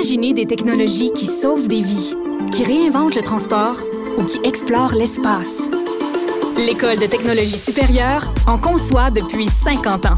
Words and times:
Imaginez 0.00 0.32
des 0.32 0.46
technologies 0.46 1.12
qui 1.12 1.26
sauvent 1.26 1.68
des 1.68 1.82
vies, 1.82 2.14
qui 2.52 2.64
réinventent 2.64 3.14
le 3.14 3.20
transport 3.20 3.76
ou 4.16 4.24
qui 4.24 4.40
explorent 4.44 4.94
l'espace. 4.94 5.58
L'École 6.56 6.98
de 6.98 7.04
technologie 7.04 7.58
supérieure 7.58 8.32
en 8.46 8.56
conçoit 8.56 9.10
depuis 9.10 9.46
50 9.46 10.06
ans. 10.06 10.14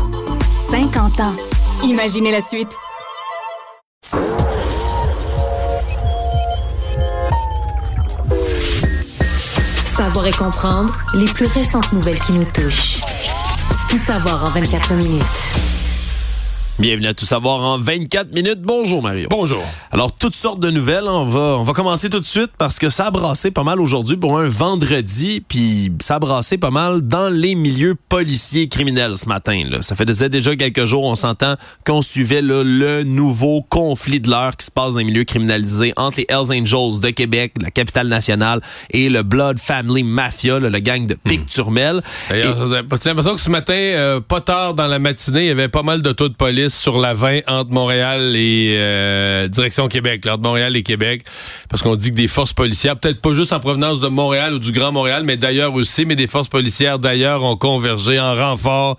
50 0.71 1.19
ans. 1.19 1.35
Imaginez 1.83 2.31
la 2.31 2.41
suite. 2.41 2.69
Savoir 9.85 10.29
et 10.29 10.33
comprendre 10.33 10.97
les 11.15 11.25
plus 11.25 11.49
récentes 11.49 11.93
nouvelles 11.93 12.21
qui 12.21 12.35
nous 12.35 12.45
touchent. 12.45 13.01
Tout 13.89 13.99
savoir 13.99 14.45
en 14.45 14.51
24 14.53 14.95
minutes. 14.95 15.92
Bienvenue 16.79 17.09
à 17.09 17.15
Tout 17.15 17.27
savoir 17.27 17.61
en 17.61 17.77
24 17.77 18.33
minutes. 18.33 18.63
Bonjour 18.63 19.03
Mario. 19.03 19.29
Bonjour. 19.31 19.63
Alors 19.91 20.11
toutes 20.11 20.35
sortes 20.35 20.59
de 20.59 20.71
nouvelles, 20.71 21.05
on 21.07 21.25
va 21.25 21.59
on 21.59 21.65
va 21.65 21.75
commencer 21.75 22.09
tout 22.09 22.19
de 22.19 22.27
suite 22.27 22.51
parce 22.57 22.79
que 22.79 22.89
ça 22.89 23.09
a 23.09 23.11
brassé 23.11 23.51
pas 23.51 23.63
mal 23.63 23.79
aujourd'hui 23.79 24.17
pour 24.17 24.39
un 24.39 24.49
vendredi, 24.49 25.45
puis 25.47 25.93
ça 26.01 26.15
a 26.15 26.19
brassé 26.19 26.57
pas 26.57 26.71
mal 26.71 27.03
dans 27.03 27.29
les 27.29 27.57
milieux 27.57 27.95
policiers 28.09 28.69
criminels 28.69 29.17
ce 29.17 29.29
matin 29.29 29.65
là. 29.69 29.83
Ça 29.83 29.95
fait 29.95 30.07
déjà 30.07 30.57
quelques 30.57 30.87
jours, 30.87 31.05
on 31.05 31.15
s'entend 31.15 31.57
qu'on 31.85 32.01
suivait 32.01 32.41
là, 32.41 32.65
le 32.65 33.03
nouveau 33.03 33.61
conflit 33.69 34.21
de 34.21 34.31
l'heure 34.31 34.57
qui 34.57 34.65
se 34.65 34.71
passe 34.71 34.95
dans 34.95 35.01
les 35.01 35.05
milieux 35.05 35.25
criminalisés 35.25 35.93
entre 35.97 36.21
les 36.21 36.27
Hells 36.31 36.59
Angels 36.59 37.01
de 37.01 37.11
Québec, 37.11 37.53
la 37.61 37.71
capitale 37.71 38.09
nationale 38.09 38.63
et 38.91 39.11
le 39.11 39.23
Blood 39.23 39.59
Family 39.59 40.05
Mafia, 40.05 40.59
là, 40.59 40.71
le 40.71 40.79
gang 40.79 41.05
de 41.05 41.15
Pic-Turmel. 41.15 42.03
D'ailleurs, 42.31 42.57
j'ai 42.67 43.09
l'impression 43.11 43.35
que 43.35 43.41
ce 43.41 43.51
matin, 43.51 43.75
euh, 43.75 44.21
pas 44.21 44.41
tard 44.41 44.73
dans 44.73 44.87
la 44.87 44.99
matinée, 44.99 45.43
il 45.43 45.47
y 45.49 45.51
avait 45.51 45.69
pas 45.69 45.83
mal 45.83 46.01
d'autos 46.01 46.31
de 46.31 46.35
police 46.35 46.62
sur 46.69 46.99
la 46.99 47.15
20 47.15 47.41
entre 47.49 47.71
Montréal 47.71 48.35
et 48.37 48.75
euh, 48.77 49.49
direction 49.49 49.89
Québec, 49.89 50.25
là, 50.25 50.35
entre 50.35 50.43
Montréal 50.43 50.77
et 50.77 50.83
Québec, 50.83 51.23
parce 51.69 51.83
qu'on 51.83 51.97
dit 51.97 52.11
que 52.11 52.17
des 52.17 52.29
forces 52.29 52.53
policières, 52.53 52.97
peut-être 52.97 53.21
pas 53.21 53.33
juste 53.33 53.53
en 53.53 53.61
provenance 53.61 54.01
de 54.01 54.09
Montréal 54.09 54.55
ou 54.55 54.59
du 54.59 54.73
Grand 54.73 54.93
Montréal, 54.93 55.23
mais 55.25 55.37
d'ailleurs 55.37 55.75
aussi, 55.75 56.05
mais 56.05 56.17
des 56.17 56.27
forces 56.27 56.49
policières 56.49 56.99
d'ailleurs 56.99 57.43
ont 57.43 57.57
convergé 57.57 58.21
en 58.21 58.35
renfort 58.35 58.97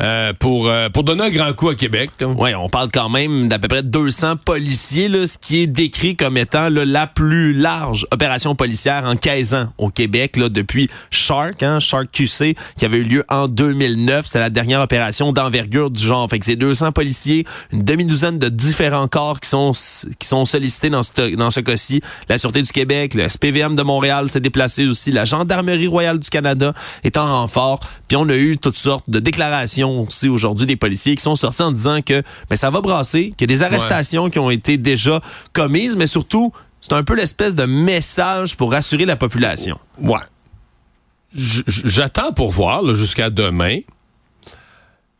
euh, 0.00 0.32
pour 0.38 0.68
euh, 0.68 0.88
pour 0.88 1.04
donner 1.04 1.24
un 1.24 1.30
grand 1.30 1.52
coup 1.52 1.68
à 1.68 1.74
Québec. 1.74 2.10
Oui, 2.20 2.54
on 2.54 2.68
parle 2.68 2.90
quand 2.92 3.08
même 3.08 3.48
d'à 3.48 3.58
peu 3.58 3.68
près 3.68 3.82
200 3.82 4.36
policiers, 4.44 5.08
là, 5.08 5.26
ce 5.26 5.38
qui 5.38 5.62
est 5.62 5.66
décrit 5.66 6.16
comme 6.16 6.36
étant 6.36 6.68
là, 6.68 6.84
la 6.84 7.06
plus 7.06 7.52
large 7.52 8.06
opération 8.10 8.54
policière 8.54 9.04
en 9.04 9.16
15 9.16 9.54
ans 9.54 9.68
au 9.78 9.90
Québec 9.90 10.36
là, 10.36 10.48
depuis 10.48 10.90
Shark, 11.10 11.62
hein, 11.62 11.80
Shark 11.80 12.06
QC, 12.12 12.56
qui 12.78 12.84
avait 12.84 12.98
eu 12.98 13.04
lieu 13.04 13.24
en 13.28 13.48
2009. 13.48 14.26
C'est 14.26 14.38
la 14.38 14.50
dernière 14.50 14.80
opération 14.80 15.32
d'envergure 15.32 15.90
du 15.90 16.02
genre. 16.02 16.28
Fait 16.28 16.38
que 16.38 16.44
c'est 16.44 16.56
200 16.56 16.92
policiers 16.92 17.05
une 17.72 17.82
demi-douzaine 17.82 18.38
de 18.38 18.48
différents 18.48 19.08
corps 19.08 19.40
qui 19.40 19.48
sont 19.48 19.72
qui 20.18 20.26
sont 20.26 20.44
sollicités 20.44 20.90
dans 20.90 21.02
ce, 21.02 21.34
dans 21.36 21.50
ce 21.50 21.60
cas-ci. 21.60 22.00
La 22.28 22.38
Sûreté 22.38 22.62
du 22.62 22.72
Québec, 22.72 23.14
le 23.14 23.28
SPVM 23.28 23.76
de 23.76 23.82
Montréal 23.82 24.28
s'est 24.28 24.40
déplacé 24.40 24.86
aussi, 24.86 25.12
la 25.12 25.24
Gendarmerie 25.24 25.86
royale 25.86 26.18
du 26.18 26.30
Canada 26.30 26.72
est 27.04 27.16
en 27.16 27.26
renfort. 27.26 27.80
Puis 28.08 28.16
on 28.16 28.28
a 28.28 28.36
eu 28.36 28.56
toutes 28.58 28.78
sortes 28.78 29.08
de 29.08 29.18
déclarations 29.18 30.02
aussi 30.02 30.28
aujourd'hui 30.28 30.66
des 30.66 30.76
policiers 30.76 31.16
qui 31.16 31.22
sont 31.22 31.36
sortis 31.36 31.62
en 31.62 31.72
disant 31.72 32.00
que 32.02 32.22
ben, 32.48 32.56
ça 32.56 32.70
va 32.70 32.80
brasser, 32.80 33.34
qu'il 33.36 33.50
y 33.50 33.54
a 33.54 33.56
des 33.56 33.62
arrestations 33.62 34.30
qui 34.30 34.38
ont 34.38 34.50
été 34.50 34.76
déjà 34.76 35.20
commises, 35.52 35.96
mais 35.96 36.06
surtout, 36.06 36.52
c'est 36.80 36.92
un 36.92 37.02
peu 37.02 37.14
l'espèce 37.14 37.56
de 37.56 37.64
message 37.64 38.56
pour 38.56 38.70
rassurer 38.72 39.04
la 39.04 39.16
population. 39.16 39.78
Ouais. 39.98 40.20
J'attends 41.34 42.32
pour 42.32 42.50
voir 42.50 42.94
jusqu'à 42.94 43.30
demain. 43.30 43.80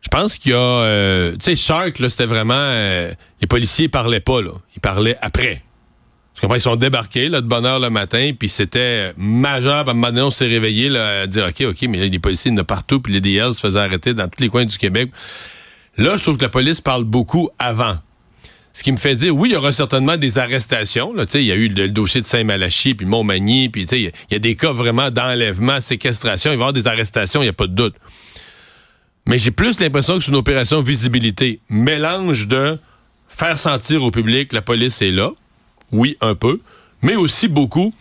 Je 0.06 0.08
pense 0.08 0.38
qu'il 0.38 0.52
y 0.52 0.54
a... 0.54 0.58
Euh, 0.58 1.32
tu 1.32 1.38
sais, 1.40 1.56
Shark, 1.56 1.98
là, 1.98 2.08
c'était 2.08 2.26
vraiment... 2.26 2.54
Euh, 2.54 3.10
les 3.40 3.48
policiers 3.48 3.88
parlaient 3.88 4.20
pas, 4.20 4.40
là. 4.40 4.52
Ils 4.76 4.80
parlaient 4.80 5.16
après. 5.20 5.64
Parce 6.32 6.42
qu'après, 6.42 6.58
ils 6.58 6.60
sont 6.60 6.76
débarqués, 6.76 7.28
là, 7.28 7.40
de 7.40 7.48
bonne 7.48 7.66
heure 7.66 7.80
le 7.80 7.90
matin, 7.90 8.30
puis 8.38 8.48
c'était 8.48 9.12
majeur. 9.16 9.88
À 9.88 9.90
un 9.90 9.94
moment 9.94 10.06
donné, 10.08 10.22
on 10.22 10.30
s'est 10.30 10.46
réveillé, 10.46 10.88
là, 10.88 11.22
à 11.22 11.26
dire, 11.26 11.46
OK, 11.48 11.60
OK, 11.68 11.82
mais 11.88 11.98
là, 11.98 12.06
les 12.06 12.18
policiers, 12.20 12.52
il 12.52 12.56
y 12.56 12.60
en 12.60 12.64
partout, 12.64 13.00
puis 13.00 13.14
les 13.14 13.20
DL 13.20 13.52
se 13.52 13.60
faisaient 13.60 13.80
arrêter 13.80 14.14
dans 14.14 14.28
tous 14.28 14.40
les 14.40 14.48
coins 14.48 14.64
du 14.64 14.78
Québec. 14.78 15.10
Là, 15.96 16.16
je 16.16 16.22
trouve 16.22 16.36
que 16.36 16.42
la 16.42 16.50
police 16.50 16.80
parle 16.80 17.02
beaucoup 17.02 17.50
avant. 17.58 17.96
Ce 18.74 18.84
qui 18.84 18.92
me 18.92 18.98
fait 18.98 19.16
dire, 19.16 19.34
oui, 19.34 19.48
il 19.48 19.52
y 19.54 19.56
aura 19.56 19.72
certainement 19.72 20.16
des 20.16 20.38
arrestations. 20.38 21.12
Là, 21.14 21.24
il 21.34 21.42
y 21.42 21.50
a 21.50 21.56
eu 21.56 21.66
le, 21.66 21.88
dossier 21.88 22.20
de 22.20 22.26
Saint-Malachie, 22.26 22.94
puis 22.94 23.06
Montmagny, 23.06 23.70
puis 23.70 23.82
il 23.90 24.12
y, 24.30 24.34
a 24.36 24.38
des 24.38 24.54
cas 24.54 24.70
vraiment 24.70 25.10
d'enlèvement, 25.10 25.80
séquestration. 25.80 26.52
Il 26.52 26.58
va 26.58 26.60
y 26.60 26.62
avoir 26.62 26.72
des 26.72 26.86
arrestations, 26.86 27.40
il 27.40 27.46
n'y 27.46 27.50
a 27.50 27.54
pas 27.54 27.66
de 27.66 27.74
doute. 27.74 27.96
Mais 29.26 29.38
j'ai 29.38 29.50
plus 29.50 29.80
l'impression 29.80 30.18
que 30.18 30.24
c'est 30.24 30.30
une 30.30 30.36
opération 30.36 30.80
visibilité. 30.82 31.60
Mélange 31.68 32.46
de 32.46 32.78
faire 33.28 33.58
sentir 33.58 34.02
au 34.04 34.10
public 34.10 34.52
la 34.52 34.62
police 34.62 35.02
est 35.02 35.10
là. 35.10 35.30
Oui, 35.92 36.16
un 36.20 36.34
peu. 36.34 36.60
Mais 37.02 37.16
aussi 37.16 37.48
beaucoup 37.48 37.92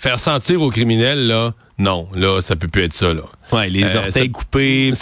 faire 0.00 0.18
sentir 0.18 0.62
aux 0.62 0.70
criminels, 0.70 1.26
là, 1.26 1.52
non, 1.80 2.08
là, 2.14 2.42
ça 2.42 2.56
peut 2.56 2.68
plus 2.68 2.82
être 2.82 2.92
ça, 2.92 3.14
là. 3.14 3.22
Ouais, 3.52 3.70
les 3.70 3.96
euh, 3.96 4.00
orteils 4.00 4.30
coupés, 4.30 4.92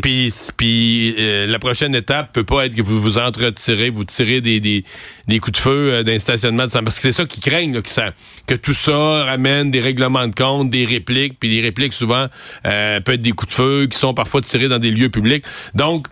puis 0.00 0.32
Puis 0.56 1.14
euh, 1.18 1.48
la 1.48 1.58
prochaine 1.58 1.92
étape 1.96 2.32
peut 2.32 2.44
pas 2.44 2.66
être 2.66 2.74
que 2.76 2.82
vous 2.82 3.00
vous 3.00 3.18
entretirez, 3.18 3.90
vous 3.90 4.04
tirez 4.04 4.40
des, 4.40 4.60
des, 4.60 4.84
des 5.26 5.40
coups 5.40 5.58
de 5.58 5.62
feu 5.62 5.90
euh, 5.92 6.02
d'un 6.04 6.20
stationnement. 6.20 6.66
De... 6.66 6.70
Parce 6.70 6.96
que 6.96 7.02
c'est 7.02 7.12
ça 7.12 7.26
qui 7.26 7.40
craignent, 7.40 7.74
là, 7.74 7.82
que, 7.82 7.90
ça, 7.90 8.12
que 8.46 8.54
tout 8.54 8.74
ça 8.74 9.24
ramène 9.24 9.72
des 9.72 9.80
règlements 9.80 10.28
de 10.28 10.34
compte, 10.34 10.70
des 10.70 10.84
répliques, 10.84 11.34
puis 11.40 11.50
les 11.50 11.60
répliques, 11.60 11.94
souvent, 11.94 12.28
euh, 12.64 13.00
peuvent 13.00 13.16
être 13.16 13.22
des 13.22 13.32
coups 13.32 13.50
de 13.50 13.56
feu 13.56 13.86
qui 13.90 13.98
sont 13.98 14.14
parfois 14.14 14.40
tirés 14.40 14.68
dans 14.68 14.78
des 14.78 14.92
lieux 14.92 15.10
publics. 15.10 15.44
Donc, 15.74 16.06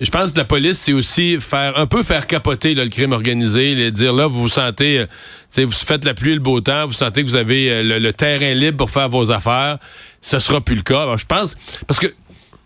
je 0.00 0.10
pense 0.10 0.32
que 0.32 0.38
la 0.38 0.44
police, 0.44 0.78
c'est 0.78 0.92
aussi 0.92 1.38
faire 1.40 1.78
un 1.78 1.86
peu 1.86 2.02
faire 2.02 2.26
capoter 2.26 2.74
le 2.74 2.88
crime 2.88 3.12
organisé, 3.12 3.74
le 3.74 3.90
dire 3.90 4.12
là, 4.12 4.26
vous 4.26 4.42
vous 4.42 4.48
sentez, 4.48 5.00
euh, 5.00 5.64
vous 5.64 5.70
faites 5.72 6.04
la 6.04 6.14
pluie 6.14 6.32
et 6.32 6.34
le 6.34 6.40
beau 6.40 6.60
temps, 6.60 6.86
vous 6.86 6.92
sentez 6.92 7.24
que 7.24 7.28
vous 7.28 7.36
avez 7.36 7.70
euh, 7.70 7.98
le, 7.98 8.12
terrain 8.12 8.54
libre 8.54 8.76
pour 8.76 8.90
faire 8.90 9.08
vos 9.08 9.30
affaires. 9.30 9.78
Ce 10.20 10.38
sera 10.38 10.60
plus 10.60 10.76
le 10.76 10.82
cas. 10.82 11.02
Alors, 11.02 11.18
je 11.18 11.26
pense 11.26 11.56
parce 11.86 11.98
que 11.98 12.14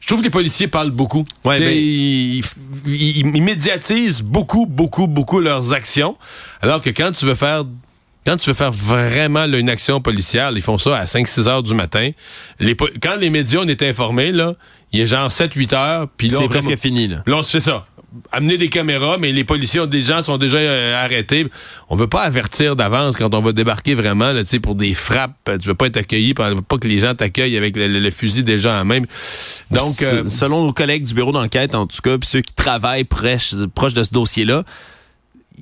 je 0.01 0.07
trouve 0.07 0.19
que 0.19 0.25
les 0.25 0.31
policiers 0.31 0.67
parlent 0.67 0.91
beaucoup. 0.91 1.25
Ouais, 1.45 1.59
ben, 1.59 1.73
ils, 1.73 3.25
médiatisent 3.25 4.21
beaucoup, 4.21 4.67
beaucoup, 4.67 5.07
beaucoup 5.07 5.39
leurs 5.39 5.73
actions. 5.73 6.17
Alors 6.61 6.83
que 6.83 6.91
quand 6.91 7.13
tu 7.13 7.25
veux 7.25 7.37
faire 7.37 7.65
quand 8.27 8.37
tu 8.37 8.51
veux 8.51 8.55
faire 8.55 8.71
vraiment 8.71 9.47
une 9.47 9.69
action 9.69 10.01
policière, 10.01 10.53
ils 10.53 10.63
font 10.63 10.79
ça 10.79 10.97
à 10.97 11.05
5-6 11.07 11.49
heures 11.49 11.63
du 11.63 11.75
matin. 11.75 12.11
Les, 12.61 12.77
quand 12.77 13.17
les 13.17 13.31
médias 13.31 13.61
ont 13.61 13.69
été 13.69 13.89
informés, 13.89 14.31
là, 14.31 14.55
il 14.93 15.01
est 15.01 15.07
genre 15.07 15.29
7-8 15.29 15.75
heures. 15.75 16.09
Puis 16.17 16.31
c'est 16.31 16.49
presque 16.49 16.77
fini. 16.77 17.09
Là, 17.09 17.23
là 17.27 17.41
c'est 17.43 17.61
ça. 17.61 17.85
Amener 18.31 18.59
des 18.59 18.69
caméras, 18.69 19.17
mais 19.19 19.33
les 19.33 19.45
policiers, 19.45 19.87
des 19.87 20.03
gens 20.03 20.21
sont 20.21 20.37
déjà 20.37 20.59
euh, 20.59 21.03
arrêtés. 21.03 21.47
On 21.89 21.97
veut 21.97 22.09
pas 22.09 22.21
avertir 22.21 22.77
d'avance 22.77 23.17
quand 23.17 23.35
on 23.35 23.41
va 23.41 23.53
débarquer 23.53 23.95
vraiment 23.95 24.33
là, 24.33 24.43
pour 24.63 24.75
des 24.75 24.93
frappes. 24.93 25.33
Tu 25.47 25.67
veux 25.67 25.75
pas 25.75 25.87
être 25.87 25.97
accueilli, 25.97 26.35
pas 26.35 26.53
que 26.53 26.89
les 26.89 26.99
gens 26.99 27.15
t'accueillent 27.15 27.57
avec 27.57 27.75
le, 27.77 28.11
fusil 28.11 28.45
déjà 28.45 28.79
en 28.79 28.85
même. 28.85 29.07
Donc, 29.71 30.03
euh, 30.03 30.25
selon 30.27 30.67
nos 30.67 30.75
collègues 30.75 31.07
du 31.07 31.15
bureau 31.15 31.33
d'enquête, 31.33 31.75
en 31.75 31.87
tout 31.87 31.97
cas, 32.03 32.19
puis 32.19 32.29
ceux 32.29 32.43
qui 32.43 32.53
travaillent 32.53 33.05
proche, 33.05 33.55
proche 33.75 33.95
de 33.95 34.03
ce 34.03 34.11
dossier-là, 34.11 34.65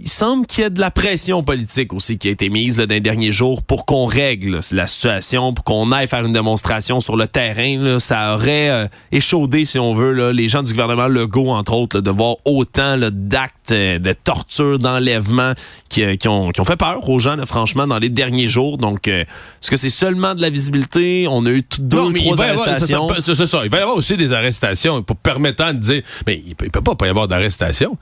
il 0.03 0.09
semble 0.09 0.47
qu'il 0.47 0.65
y 0.65 0.67
ait 0.67 0.71
de 0.71 0.81
la 0.81 0.91
pression 0.91 1.43
politique 1.43 1.93
aussi 1.93 2.17
qui 2.17 2.29
a 2.29 2.31
été 2.31 2.49
mise 2.49 2.79
là, 2.79 2.87
dans 2.87 2.95
les 2.95 3.01
derniers 3.01 3.33
jours 3.33 3.63
pour 3.63 3.85
qu'on 3.85 4.07
règle 4.07 4.61
la 4.73 4.87
situation, 4.87 5.53
pour 5.53 5.65
qu'on 5.65 5.93
aille 5.93 6.09
faire 6.09 6.25
une 6.25 6.33
démonstration 6.33 7.01
sur 7.01 7.17
le 7.17 7.27
terrain. 7.27 7.99
Ça 7.99 8.35
aurait 8.35 8.71
euh, 8.71 8.87
échaudé, 9.13 9.65
si 9.65 9.79
on 9.79 9.95
veut, 9.95 10.13
là, 10.13 10.33
les 10.33 10.49
gens 10.49 10.63
du 10.63 10.73
gouvernement 10.73 11.09
Legault, 11.09 11.51
entre 11.51 11.75
autres, 11.75 12.01
de 12.01 12.11
voir 12.11 12.37
autant 12.45 12.97
d'actes 12.99 13.73
euh, 13.73 13.99
de 13.99 14.13
torture, 14.13 14.79
d'enlèvement 14.79 15.53
qui, 15.89 16.03
euh, 16.03 16.17
qui, 16.17 16.29
ont, 16.29 16.51
qui 16.51 16.61
ont 16.61 16.65
fait 16.65 16.79
peur 16.79 17.07
aux 17.09 17.19
gens, 17.19 17.37
franchement, 17.45 17.87
dans 17.87 17.99
les 17.99 18.09
derniers 18.09 18.49
jours. 18.49 18.79
Donc, 18.79 19.07
est-ce 19.09 19.71
que 19.71 19.77
c'est 19.77 19.91
seulement 19.91 20.35
de 20.35 20.41
la 20.41 20.51
visibilité? 20.51 21.27
On 21.29 21.45
a 21.45 21.51
eu 21.51 21.63
deux 21.79 21.99
ou 21.99 22.13
trois 22.13 22.43
arrestations. 22.43 23.09
C'est 23.23 23.47
ça, 23.47 23.61
Il 23.65 23.71
va 23.71 23.79
y 23.79 23.81
avoir 23.81 23.97
aussi 23.97 24.17
des 24.17 24.33
arrestations 24.33 25.03
pour 25.03 25.17
permettant 25.17 25.75
de 25.75 25.79
dire, 25.79 26.03
mais 26.27 26.43
il 26.47 26.55
peut, 26.55 26.69
peut 26.71 26.81
pas, 26.81 26.95
pas 26.95 27.07
y 27.07 27.11
avoir 27.11 27.29
d'arrestation 27.29 27.99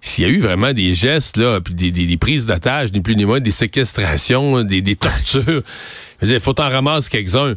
s'il 0.00 0.24
y 0.24 0.26
a 0.26 0.30
eu 0.30 0.40
vraiment 0.40 0.72
des 0.72 0.94
gestes, 0.94 1.36
là, 1.36 1.60
puis 1.60 1.74
des, 1.74 1.90
des, 1.90 2.16
prises 2.16 2.46
d'otages, 2.46 2.92
ni 2.92 3.00
plus 3.00 3.16
ni 3.16 3.24
moins, 3.24 3.40
des 3.40 3.50
séquestrations, 3.50 4.62
des, 4.62 4.80
des 4.80 4.96
tortures, 4.96 5.62
il 6.22 6.40
faut 6.40 6.60
en 6.60 6.68
ramasser 6.68 7.10
quelques-uns. 7.10 7.54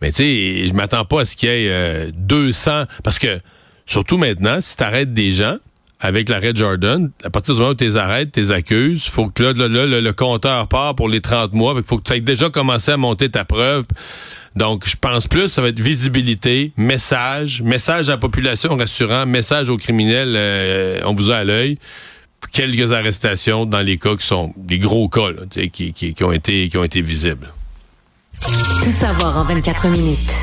Mais 0.00 0.10
tu 0.10 0.16
sais, 0.16 0.66
je 0.66 0.72
m'attends 0.74 1.04
pas 1.04 1.22
à 1.22 1.24
ce 1.24 1.36
qu'il 1.36 1.48
y 1.48 1.52
ait 1.52 2.08
200, 2.12 2.70
euh, 2.70 2.84
parce 3.02 3.18
que, 3.18 3.40
surtout 3.86 4.18
maintenant, 4.18 4.60
si 4.60 4.76
tu 4.76 4.82
arrêtes 4.82 5.12
des 5.12 5.32
gens, 5.32 5.56
avec 6.04 6.28
l'arrêt 6.28 6.52
Jordan, 6.54 7.10
à 7.22 7.30
partir 7.30 7.54
du 7.54 7.60
moment 7.60 7.72
où 7.72 7.74
tu 7.74 7.84
les 7.84 7.96
arrêtes, 7.96 8.32
tu 8.32 8.40
les 8.40 8.52
accuses, 8.52 9.04
faut 9.04 9.30
que 9.30 9.42
là, 9.42 9.52
le, 9.54 10.12
compteur 10.12 10.68
part 10.68 10.94
pour 10.94 11.08
les 11.08 11.22
30 11.22 11.54
mois, 11.54 11.72
il 11.76 11.82
faut 11.82 11.96
que 11.96 12.02
tu 12.02 12.12
aies 12.12 12.20
déjà 12.20 12.50
commencé 12.50 12.92
à 12.92 12.98
monter 12.98 13.30
ta 13.30 13.46
preuve. 13.46 13.86
Donc, 14.56 14.88
je 14.88 14.96
pense 14.96 15.26
plus, 15.26 15.48
ça 15.48 15.62
va 15.62 15.68
être 15.68 15.80
visibilité, 15.80 16.72
message, 16.76 17.62
message 17.62 18.08
à 18.08 18.12
la 18.12 18.18
population 18.18 18.76
rassurant, 18.76 19.26
message 19.26 19.68
aux 19.68 19.76
criminels, 19.76 20.34
euh, 20.36 21.00
on 21.04 21.14
vous 21.14 21.30
a 21.30 21.38
à 21.38 21.44
l'œil. 21.44 21.78
Quelques 22.52 22.92
arrestations 22.92 23.66
dans 23.66 23.80
les 23.80 23.98
cas 23.98 24.16
qui 24.16 24.26
sont 24.26 24.52
des 24.56 24.78
gros 24.78 25.08
cas 25.08 25.30
qui, 25.50 25.92
qui, 25.92 26.14
qui, 26.14 26.24
ont 26.24 26.30
été, 26.30 26.68
qui 26.68 26.76
ont 26.76 26.84
été 26.84 27.00
visibles. 27.00 27.52
Tout 28.42 28.90
savoir 28.90 29.38
en 29.38 29.44
24 29.44 29.88
minutes. 29.88 30.34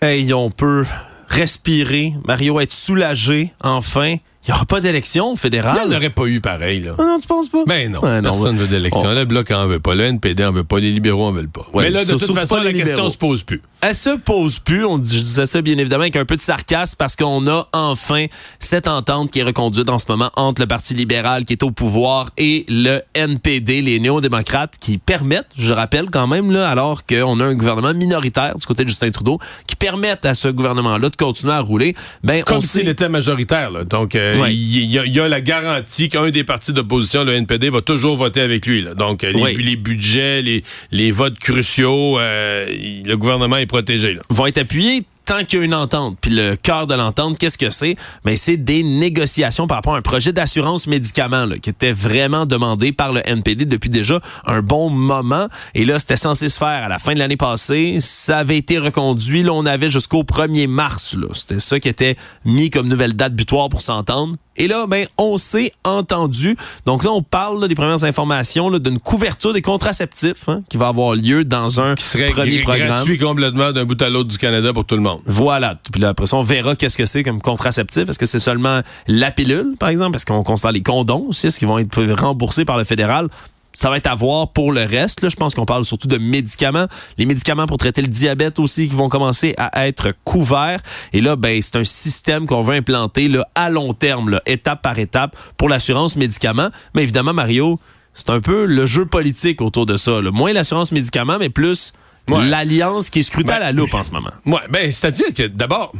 Hey, 0.00 0.32
on 0.32 0.50
peut 0.50 0.84
respirer, 1.28 2.12
Mario 2.26 2.60
être 2.60 2.72
soulagé, 2.72 3.52
enfin. 3.62 4.16
Il 4.46 4.50
n'y 4.50 4.54
aura 4.54 4.64
pas 4.64 4.80
d'élection 4.80 5.36
fédérale. 5.36 5.78
Il 5.84 5.88
n'y 5.90 5.94
en 5.94 5.98
aurait 5.98 6.10
pas 6.10 6.24
eu 6.26 6.40
pareil, 6.40 6.80
là. 6.80 6.94
Ah 6.98 7.02
non, 7.02 7.18
tu 7.20 7.26
penses 7.26 7.48
pas? 7.48 7.62
Ben 7.66 7.92
non, 7.92 8.00
Ouais, 8.00 8.16
non, 8.22 8.30
personne 8.30 8.56
ne 8.56 8.60
veut 8.60 8.68
d'élection. 8.68 9.08
on- 9.08 9.14
Le 9.14 9.24
Bloc 9.24 9.50
en 9.50 9.66
veut 9.66 9.80
pas, 9.80 9.94
le 9.94 10.04
NPD 10.04 10.44
en 10.44 10.52
veut 10.52 10.64
pas, 10.64 10.78
les 10.80 10.92
libéraux 10.92 11.24
en 11.26 11.32
veulent 11.32 11.48
pas. 11.48 11.66
Ouais, 11.74 11.84
Mais 11.84 11.90
là, 11.90 12.04
de 12.04 12.10
toute 12.12 12.32
façon, 12.38 12.56
la 12.56 12.64
les 12.64 12.72
question 12.74 12.92
libéraux. 12.94 13.10
se 13.10 13.18
pose 13.18 13.42
plus. 13.42 13.60
Elle 13.82 13.94
se 13.94 14.10
pose 14.18 14.58
plus, 14.58 14.84
on 14.84 14.98
disais 14.98 15.46
ça 15.46 15.62
bien 15.62 15.78
évidemment 15.78 16.02
avec 16.02 16.16
un 16.16 16.26
peu 16.26 16.36
de 16.36 16.42
sarcasme 16.42 16.96
parce 16.98 17.16
qu'on 17.16 17.46
a 17.48 17.66
enfin 17.72 18.26
cette 18.58 18.88
entente 18.88 19.30
qui 19.30 19.38
est 19.38 19.42
reconduite 19.42 19.88
en 19.88 19.98
ce 19.98 20.04
moment 20.06 20.30
entre 20.36 20.60
le 20.60 20.66
Parti 20.66 20.92
libéral 20.92 21.46
qui 21.46 21.54
est 21.54 21.62
au 21.62 21.70
pouvoir 21.70 22.28
et 22.36 22.66
le 22.68 23.00
NPD, 23.14 23.80
les 23.80 23.98
néo-démocrates, 23.98 24.74
qui 24.78 24.98
permettent, 24.98 25.46
je 25.56 25.72
rappelle 25.72 26.10
quand 26.10 26.26
même, 26.26 26.50
là, 26.50 26.68
alors 26.68 27.06
qu'on 27.06 27.40
a 27.40 27.44
un 27.46 27.54
gouvernement 27.54 27.94
minoritaire 27.94 28.54
du 28.58 28.66
côté 28.66 28.84
de 28.84 28.88
Justin 28.88 29.10
Trudeau, 29.12 29.38
qui 29.66 29.76
permettent 29.76 30.26
à 30.26 30.34
ce 30.34 30.48
gouvernement-là 30.48 31.08
de 31.08 31.16
continuer 31.16 31.54
à 31.54 31.60
rouler. 31.60 31.94
Ben, 32.22 32.42
Comme 32.42 32.60
s'il 32.60 32.86
était 32.88 33.08
majoritaire. 33.08 33.70
Là. 33.70 33.84
Donc, 33.84 34.14
euh, 34.14 34.34
il 34.36 34.40
Ouais. 34.42 34.54
y, 34.54 34.98
a- 34.98 35.06
il 35.06 35.14
y 35.14 35.20
a 35.20 35.26
la 35.28 35.40
garantie 35.40 36.10
qu'un 36.10 36.28
des 36.30 36.44
partis 36.44 36.74
d'opposition, 36.74 37.24
le 37.24 37.32
NPD, 37.32 37.70
va 37.70 37.80
toujours 37.80 38.16
voter 38.16 38.42
avec 38.42 38.66
lui. 38.66 38.82
là. 38.82 38.92
Donc, 38.94 39.24
euh, 39.24 39.32
les, 39.32 39.40
Ouais. 39.40 39.54
les 39.54 39.76
budgets, 39.76 40.42
les, 40.42 40.64
les 40.90 41.12
votes 41.12 41.38
cruciaux, 41.38 42.18
euh, 42.18 42.66
le 43.04 43.16
gouvernement 43.16 43.56
est 43.56 43.69
protégé. 43.70 44.14
Là. 44.14 44.22
vont 44.28 44.46
être 44.46 44.58
appuyés 44.58 45.04
tant 45.30 45.44
qu'il 45.44 45.60
y 45.60 45.62
a 45.62 45.64
une 45.64 45.74
entente. 45.74 46.18
Puis 46.20 46.32
le 46.32 46.56
cœur 46.56 46.88
de 46.88 46.94
l'entente, 46.94 47.38
qu'est-ce 47.38 47.56
que 47.56 47.70
c'est? 47.70 47.94
Ben, 48.24 48.36
c'est 48.36 48.56
des 48.56 48.82
négociations 48.82 49.68
par 49.68 49.76
rapport 49.76 49.94
à 49.94 49.98
un 49.98 50.02
projet 50.02 50.32
d'assurance 50.32 50.88
médicaments 50.88 51.46
là, 51.46 51.56
qui 51.58 51.70
était 51.70 51.92
vraiment 51.92 52.46
demandé 52.46 52.90
par 52.90 53.12
le 53.12 53.22
NPD 53.24 53.64
depuis 53.64 53.90
déjà 53.90 54.20
un 54.44 54.60
bon 54.60 54.90
moment. 54.90 55.46
Et 55.76 55.84
là, 55.84 56.00
c'était 56.00 56.16
censé 56.16 56.48
se 56.48 56.58
faire 56.58 56.82
à 56.82 56.88
la 56.88 56.98
fin 56.98 57.14
de 57.14 57.20
l'année 57.20 57.36
passée. 57.36 57.98
Ça 58.00 58.38
avait 58.38 58.58
été 58.58 58.78
reconduit. 58.78 59.44
Là, 59.44 59.52
on 59.52 59.66
avait 59.66 59.90
jusqu'au 59.90 60.24
1er 60.24 60.66
mars. 60.66 61.16
C'était 61.32 61.60
ça 61.60 61.78
qui 61.78 61.88
était 61.88 62.16
mis 62.44 62.70
comme 62.70 62.88
nouvelle 62.88 63.14
date 63.14 63.34
butoir 63.34 63.68
pour 63.68 63.82
s'entendre. 63.82 64.34
Et 64.60 64.68
là, 64.68 64.86
ben, 64.86 65.06
on 65.18 65.38
s'est 65.38 65.72
entendu. 65.84 66.56
Donc 66.86 67.04
là, 67.04 67.10
on 67.12 67.22
parle 67.22 67.60
là, 67.60 67.68
des 67.68 67.74
premières 67.74 68.04
informations 68.04 68.70
d'une 68.70 68.98
couverture 68.98 69.52
des 69.52 69.62
contraceptifs 69.62 70.48
hein, 70.48 70.62
qui 70.68 70.76
va 70.76 70.88
avoir 70.88 71.14
lieu 71.14 71.44
dans 71.44 71.80
un 71.80 71.94
Qui 71.94 72.04
serait 72.04 72.28
premier 72.28 72.58
gr- 72.58 72.62
programme. 72.62 72.88
gratuit 72.88 73.18
complètement 73.18 73.72
d'un 73.72 73.84
bout 73.84 74.00
à 74.02 74.08
l'autre 74.10 74.28
du 74.28 74.38
Canada 74.38 74.72
pour 74.72 74.84
tout 74.84 74.96
le 74.96 75.02
monde. 75.02 75.20
Voilà. 75.26 75.76
Puis 75.92 76.00
là, 76.00 76.10
après 76.10 76.26
ça, 76.26 76.36
on 76.36 76.42
verra 76.42 76.76
qu'est-ce 76.76 76.98
que 76.98 77.06
c'est 77.06 77.22
comme 77.22 77.40
contraceptif. 77.40 78.08
Est-ce 78.08 78.18
que 78.18 78.26
c'est 78.26 78.38
seulement 78.38 78.80
la 79.06 79.30
pilule, 79.30 79.74
par 79.78 79.88
exemple? 79.88 80.16
Est-ce 80.16 80.26
qu'on 80.26 80.42
considère 80.42 80.72
les 80.72 80.82
condoms 80.82 81.26
aussi? 81.28 81.46
Est-ce 81.46 81.58
qu'ils 81.58 81.68
vont 81.68 81.78
être 81.78 82.02
remboursés 82.20 82.64
par 82.64 82.78
le 82.78 82.84
fédéral? 82.84 83.28
Ça 83.72 83.88
va 83.90 83.96
être 83.98 84.08
à 84.08 84.14
voir 84.14 84.52
pour 84.52 84.72
le 84.72 84.82
reste. 84.82 85.22
Là, 85.22 85.28
je 85.28 85.36
pense 85.36 85.54
qu'on 85.54 85.64
parle 85.66 85.84
surtout 85.84 86.08
de 86.08 86.18
médicaments. 86.18 86.86
Les 87.18 87.26
médicaments 87.26 87.66
pour 87.66 87.78
traiter 87.78 88.02
le 88.02 88.08
diabète 88.08 88.58
aussi 88.58 88.88
qui 88.88 88.94
vont 88.94 89.08
commencer 89.08 89.54
à 89.58 89.86
être 89.86 90.12
couverts. 90.24 90.80
Et 91.12 91.20
là, 91.20 91.36
ben, 91.36 91.60
c'est 91.62 91.76
un 91.76 91.84
système 91.84 92.46
qu'on 92.46 92.62
veut 92.62 92.74
implanter 92.74 93.28
là, 93.28 93.46
à 93.54 93.70
long 93.70 93.92
terme, 93.92 94.30
là, 94.30 94.42
étape 94.46 94.82
par 94.82 94.98
étape, 94.98 95.36
pour 95.56 95.68
l'assurance 95.68 96.16
médicaments. 96.16 96.70
Mais 96.94 97.02
évidemment, 97.02 97.32
Mario, 97.32 97.78
c'est 98.12 98.30
un 98.30 98.40
peu 98.40 98.64
le 98.64 98.86
jeu 98.86 99.06
politique 99.06 99.60
autour 99.62 99.86
de 99.86 99.96
ça. 99.96 100.20
là. 100.20 100.30
Moins 100.32 100.52
l'assurance 100.52 100.90
médicaments, 100.92 101.36
mais 101.38 101.48
plus 101.50 101.92
Ouais. 102.28 102.44
l'alliance 102.46 103.10
qui 103.10 103.20
est 103.20 103.22
scrutée 103.22 103.52
à 103.52 103.58
la 103.58 103.72
loupe 103.72 103.94
en 103.94 104.04
ce 104.04 104.10
moment. 104.10 104.30
Ouais, 104.46 104.60
ben, 104.68 104.92
c'est-à-dire 104.92 105.32
que 105.34 105.44
d'abord, 105.48 105.92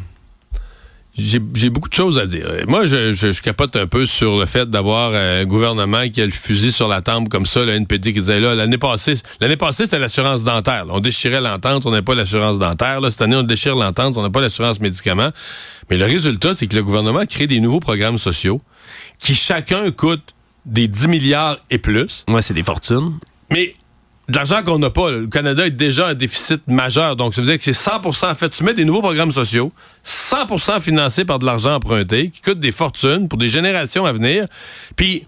j'ai 1.16 1.70
beaucoup 1.70 1.88
de 1.88 1.94
choses 1.94 2.18
à 2.18 2.26
dire. 2.26 2.46
Moi, 2.66 2.86
je, 2.86 3.12
je, 3.14 3.32
je 3.32 3.42
capote 3.42 3.74
un 3.76 3.86
peu 3.86 4.06
sur 4.06 4.38
le 4.38 4.46
fait 4.46 4.70
d'avoir 4.70 5.12
un 5.14 5.44
gouvernement 5.44 6.08
qui 6.08 6.22
a 6.22 6.24
le 6.24 6.30
fusil 6.30 6.72
sur 6.72 6.88
la 6.88 7.00
tempe 7.00 7.28
comme 7.28 7.46
ça, 7.46 7.64
le 7.64 7.72
NPD 7.72 8.12
qui 8.12 8.20
disait 8.20 8.40
là, 8.40 8.54
l'année 8.54 8.78
passée, 8.78 9.14
l'année 9.40 9.56
passée, 9.56 9.84
c'était 9.84 9.98
l'assurance 9.98 10.44
dentaire. 10.44 10.86
là. 10.86 10.92
On 10.94 11.00
déchirait 11.00 11.40
l'entente, 11.40 11.84
on 11.86 11.90
n'a 11.90 12.02
pas 12.02 12.14
l'assurance 12.14 12.58
dentaire. 12.58 13.00
Là, 13.00 13.10
cette 13.10 13.22
année, 13.22 13.36
on 13.36 13.42
déchire 13.42 13.74
l'entente, 13.76 14.16
on 14.16 14.22
n'a 14.22 14.30
pas 14.30 14.40
l'assurance 14.40 14.80
médicaments. 14.80 15.30
Mais 15.90 15.96
le 15.96 16.04
résultat, 16.04 16.54
c'est 16.54 16.66
que 16.68 16.76
le 16.76 16.84
gouvernement 16.84 17.18
a 17.20 17.26
créé 17.26 17.46
des 17.46 17.60
nouveaux 17.60 17.80
programmes 17.80 18.18
sociaux 18.18 18.60
qui 19.18 19.34
chacun 19.34 19.90
coûtent 19.90 20.34
des 20.64 20.88
10 20.88 21.08
milliards 21.08 21.58
et 21.70 21.78
plus. 21.78 22.24
Ouais, 22.28 22.42
c'est 22.42 22.54
des 22.54 22.62
fortunes. 22.62 23.18
Mais 23.50 23.74
de 24.30 24.36
l'argent 24.36 24.62
qu'on 24.62 24.78
n'a 24.78 24.90
pas, 24.90 25.10
le 25.10 25.26
Canada 25.26 25.66
est 25.66 25.70
déjà 25.70 26.08
un 26.08 26.14
déficit 26.14 26.62
majeur. 26.68 27.16
Donc, 27.16 27.34
ça 27.34 27.40
veut 27.40 27.48
dire 27.48 27.58
que 27.58 27.64
c'est 27.64 27.72
100 27.72 28.06
En 28.06 28.34
fait, 28.34 28.48
tu 28.50 28.62
mets 28.62 28.74
des 28.74 28.84
nouveaux 28.84 29.02
programmes 29.02 29.32
sociaux, 29.32 29.72
100% 30.06 30.80
financés 30.80 31.24
par 31.24 31.40
de 31.40 31.46
l'argent 31.46 31.74
emprunté, 31.74 32.30
qui 32.30 32.40
coûte 32.40 32.60
des 32.60 32.70
fortunes 32.70 33.28
pour 33.28 33.38
des 33.38 33.48
générations 33.48 34.06
à 34.06 34.12
venir. 34.12 34.46
Puis, 34.94 35.26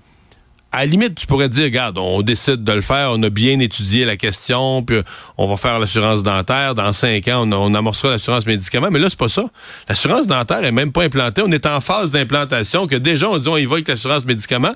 à 0.71 0.79
la 0.79 0.87
limite, 0.87 1.17
tu 1.17 1.27
pourrais 1.27 1.49
dire, 1.49 1.65
regarde, 1.65 1.99
on 1.99 2.23
décide 2.23 2.63
de 2.63 2.73
le 2.73 2.81
faire, 2.81 3.11
on 3.13 3.23
a 3.25 3.29
bien 3.29 3.59
étudié 3.59 4.05
la 4.05 4.17
question, 4.17 4.85
puis 4.85 5.01
on 5.37 5.49
va 5.49 5.57
faire 5.57 5.81
l'assurance 5.81 6.23
dentaire. 6.23 6.77
Dans 6.77 6.93
cinq 6.93 7.27
ans, 7.27 7.47
on, 7.53 7.75
amorcera 7.75 8.13
l'assurance 8.13 8.47
médicaments. 8.47 8.89
Mais 8.91 9.01
là, 9.01 9.11
c'est 9.11 9.19
pas 9.19 9.29
ça. 9.29 9.45
L'assurance 9.89 10.29
dentaire 10.29 10.65
est 10.65 10.73
même 10.73 10.93
pas 10.93 11.03
implantée. 11.03 11.43
On 11.45 11.51
est 11.51 11.67
en 11.67 11.81
phase 11.81 12.13
d'implantation 12.13 12.87
que 12.87 12.97
déjà, 12.97 13.29
on 13.29 13.37
dit, 13.37 13.49
on 13.49 13.57
y 13.57 13.67
va 13.67 13.75
avec 13.75 13.89
l'assurance 13.89 14.25
médicaments 14.25 14.75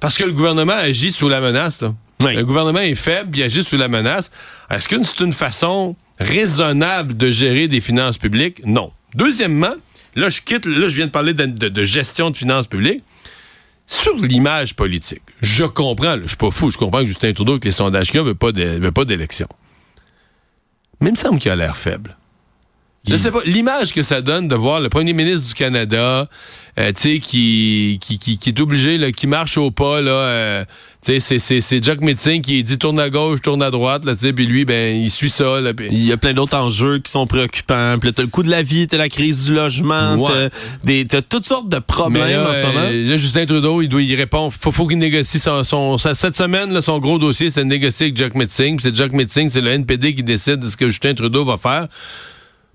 parce 0.00 0.18
que 0.18 0.24
le 0.24 0.32
gouvernement 0.32 0.74
agit 0.74 1.12
sous 1.12 1.28
la 1.28 1.40
menace. 1.40 1.84
Oui. 2.22 2.34
Le 2.34 2.44
gouvernement 2.44 2.80
est 2.80 2.94
faible, 2.94 3.36
il 3.36 3.42
agit 3.42 3.62
sous 3.62 3.76
la 3.76 3.88
menace. 3.88 4.30
Est-ce 4.70 4.88
que 4.88 5.02
c'est 5.04 5.20
une 5.20 5.32
façon 5.32 5.94
raisonnable 6.18 7.16
de 7.16 7.30
gérer 7.30 7.68
des 7.68 7.80
finances 7.80 8.18
publiques? 8.18 8.60
Non. 8.64 8.92
Deuxièmement, 9.14 9.74
là, 10.16 10.28
je 10.28 10.40
quitte, 10.40 10.66
là, 10.66 10.88
je 10.88 10.96
viens 10.96 11.06
de 11.06 11.12
parler 11.12 11.32
de, 11.34 11.46
de- 11.46 11.68
de 11.68 11.84
gestion 11.84 12.30
de 12.30 12.36
finances 12.36 12.66
publiques. 12.66 13.02
Sur 13.86 14.14
l'image 14.16 14.74
politique, 14.74 15.22
je 15.40 15.64
comprends, 15.64 16.16
là, 16.16 16.20
je 16.24 16.28
suis 16.28 16.36
pas 16.36 16.50
fou, 16.50 16.70
je 16.70 16.76
comprends 16.76 17.00
que 17.00 17.06
Justin 17.06 17.32
Trudeau, 17.32 17.52
avec 17.52 17.64
les 17.64 17.70
sondages 17.72 18.08
qu'il 18.08 18.16
y 18.16 18.20
a, 18.20 18.22
veut 18.22 18.34
pas 18.34 18.52
de- 18.52 18.78
veut 18.82 18.92
pas 18.92 19.06
d'élection. 19.06 19.48
Mais 21.00 21.08
il 21.08 21.12
me 21.12 21.16
semble 21.16 21.38
qu'il 21.38 21.50
a 21.50 21.56
l'air 21.56 21.76
faible. 21.76 22.14
Je 23.06 23.16
sais 23.16 23.30
pas, 23.30 23.38
l'image 23.46 23.94
que 23.94 24.02
ça 24.02 24.20
donne 24.20 24.48
de 24.48 24.54
voir 24.54 24.80
le 24.80 24.90
premier 24.90 25.14
ministre 25.14 25.46
du 25.48 25.54
Canada, 25.54 26.28
euh, 26.78 26.92
tu 26.92 27.00
sais, 27.00 27.18
qui, 27.20 27.98
qui, 28.02 28.18
qui, 28.18 28.38
qui 28.38 28.50
est 28.50 28.60
obligé, 28.60 28.98
là, 28.98 29.10
qui 29.12 29.26
marche 29.26 29.56
au 29.56 29.70
pas, 29.70 30.02
là, 30.02 30.10
euh, 30.10 30.64
c'est- 31.00 31.38
c'est 31.38 31.60
c'est 31.60 31.82
Jack 31.84 32.00
Metzing 32.00 32.42
qui 32.42 32.62
dit 32.64 32.76
tourne 32.76 32.98
à 33.00 33.08
gauche, 33.08 33.40
tourne 33.40 33.62
à 33.62 33.70
droite, 33.70 34.04
là, 34.04 34.14
puis 34.34 34.46
lui, 34.46 34.64
ben, 34.64 34.96
il 34.96 35.10
suit 35.10 35.30
ça, 35.30 35.60
là, 35.60 35.72
puis- 35.72 35.88
Il 35.92 36.04
y 36.04 36.12
a 36.12 36.16
plein 36.16 36.34
d'autres 36.34 36.56
enjeux 36.56 36.98
qui 36.98 37.10
sont 37.10 37.26
préoccupants. 37.26 37.96
Puis 38.00 38.12
t'as 38.12 38.22
le 38.22 38.28
coût 38.28 38.42
de 38.42 38.50
la 38.50 38.62
vie, 38.62 38.86
t'as 38.86 38.96
la 38.98 39.08
crise 39.08 39.46
du 39.46 39.54
logement, 39.54 40.16
Ouais. 40.16 40.50
t'as 41.08 41.22
toutes 41.22 41.46
sortes 41.46 41.68
de 41.68 41.78
problèmes 41.78 42.28
là, 42.28 42.50
en 42.50 42.54
ce 42.54 42.60
moment. 42.60 42.80
euh, 42.80 43.08
là, 43.10 43.16
Justin 43.16 43.46
Trudeau, 43.46 43.80
il 43.80 43.88
doit 43.88 44.02
y 44.02 44.14
répondre. 44.16 44.52
Faut, 44.60 44.72
faut 44.72 44.86
qu'il 44.86 44.98
négocie 44.98 45.38
son, 45.38 45.62
son- 45.64 45.96
cette 45.98 46.36
semaine, 46.36 46.72
là, 46.72 46.80
son 46.82 46.98
gros 46.98 47.18
dossier, 47.18 47.50
c'est 47.50 47.60
de 47.60 47.68
négocier 47.68 48.06
avec 48.06 48.16
Jack 48.16 48.34
Metzing. 48.34 48.76
Puis 48.76 48.82
C'est 48.88 48.94
Jack 48.94 49.12
Metzing, 49.12 49.48
c'est 49.50 49.60
le 49.60 49.70
NPD 49.70 50.14
qui 50.14 50.22
décide 50.22 50.56
de 50.56 50.68
ce 50.68 50.76
que 50.76 50.88
Justin 50.88 51.14
Trudeau 51.14 51.44
va 51.44 51.56
faire. 51.58 51.86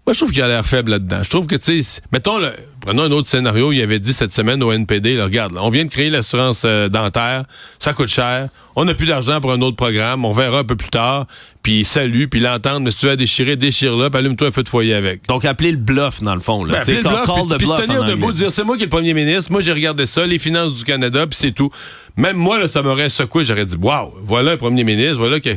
Moi, 0.05 0.11
je 0.13 0.19
trouve 0.19 0.31
qu'il 0.33 0.41
a 0.41 0.47
l'air 0.49 0.65
faible 0.65 0.91
là-dedans. 0.91 1.23
Je 1.23 1.29
trouve 1.29 1.47
que, 1.47 1.55
tu 1.55 1.81
sais, 1.81 2.01
mettons, 2.11 2.37
le- 2.37 2.51
prenons 2.81 3.03
un 3.03 3.11
autre 3.11 3.27
scénario. 3.29 3.71
Il 3.71 3.81
avait 3.81 3.99
dit 3.99 4.11
cette 4.11 4.33
semaine 4.33 4.61
au 4.61 4.71
NPD, 4.73 5.13
là, 5.15 5.23
regarde, 5.23 5.53
là, 5.53 5.61
on 5.63 5.69
vient 5.69 5.85
de 5.85 5.89
créer 5.89 6.09
l'assurance 6.09 6.63
euh, 6.65 6.89
dentaire, 6.89 7.45
ça 7.79 7.93
coûte 7.93 8.09
cher, 8.09 8.49
on 8.75 8.83
n'a 8.83 8.95
plus 8.95 9.05
d'argent 9.05 9.39
pour 9.39 9.53
un 9.53 9.61
autre 9.61 9.77
programme, 9.77 10.25
on 10.25 10.33
verra 10.33 10.59
un 10.59 10.63
peu 10.65 10.75
plus 10.75 10.89
tard, 10.89 11.25
puis 11.61 11.85
salut, 11.85 12.27
puis 12.27 12.41
l'entendre, 12.41 12.81
mais 12.81 12.91
si 12.91 12.97
tu 12.97 13.05
veux 13.05 13.15
déchirer, 13.15 13.55
déchire-la, 13.55 14.09
puis 14.09 14.19
allume-toi 14.19 14.47
un 14.49 14.51
feu 14.51 14.63
de 14.63 14.67
foyer 14.67 14.93
avec. 14.93 15.25
Donc, 15.29 15.45
appeler 15.45 15.71
le 15.71 15.77
bluff, 15.77 16.21
dans 16.21 16.35
le 16.35 16.41
fond. 16.41 16.65
Là. 16.65 16.73
Ben, 16.73 16.79
appeler 16.81 16.97
le 16.97 17.03
bluff, 17.15 17.27
call 17.27 17.35
puis- 17.35 17.57
puis 17.59 17.67
se 17.67 17.71
tenir 17.85 18.01
en 18.01 18.07
debout, 18.09 18.31
dire 18.33 18.51
c'est 18.51 18.63
moi 18.65 18.75
qui 18.75 18.83
est 18.83 18.87
le 18.87 18.89
premier 18.89 19.13
ministre, 19.13 19.53
moi 19.53 19.61
j'ai 19.61 19.71
regardé 19.71 20.05
ça, 20.05 20.25
les 20.27 20.37
finances 20.39 20.73
du 20.75 20.83
Canada, 20.83 21.25
puis 21.27 21.37
c'est 21.39 21.51
tout. 21.53 21.71
Même 22.17 22.35
moi, 22.35 22.59
là, 22.59 22.67
ça 22.67 22.81
m'aurait 22.81 23.07
secoué, 23.07 23.45
j'aurais 23.45 23.65
dit 23.65 23.77
Waouh, 23.79 24.11
voilà 24.25 24.51
un 24.51 24.57
premier 24.57 24.83
ministre, 24.83 25.17
voilà 25.19 25.39
que. 25.39 25.51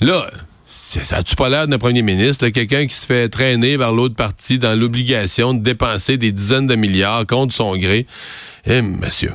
Là, 0.00 0.30
ça 0.68 1.16
a-tu 1.16 1.34
pas 1.34 1.48
l'air 1.48 1.66
d'un 1.66 1.78
premier 1.78 2.02
ministre, 2.02 2.48
quelqu'un 2.48 2.86
qui 2.86 2.94
se 2.94 3.06
fait 3.06 3.28
traîner 3.28 3.76
vers 3.76 3.92
l'autre 3.92 4.14
partie 4.14 4.58
dans 4.58 4.78
l'obligation 4.78 5.54
de 5.54 5.60
dépenser 5.60 6.18
des 6.18 6.30
dizaines 6.30 6.66
de 6.66 6.74
milliards 6.74 7.26
contre 7.26 7.54
son 7.54 7.76
gré? 7.76 8.06
Eh, 8.66 8.82
monsieur. 8.82 9.32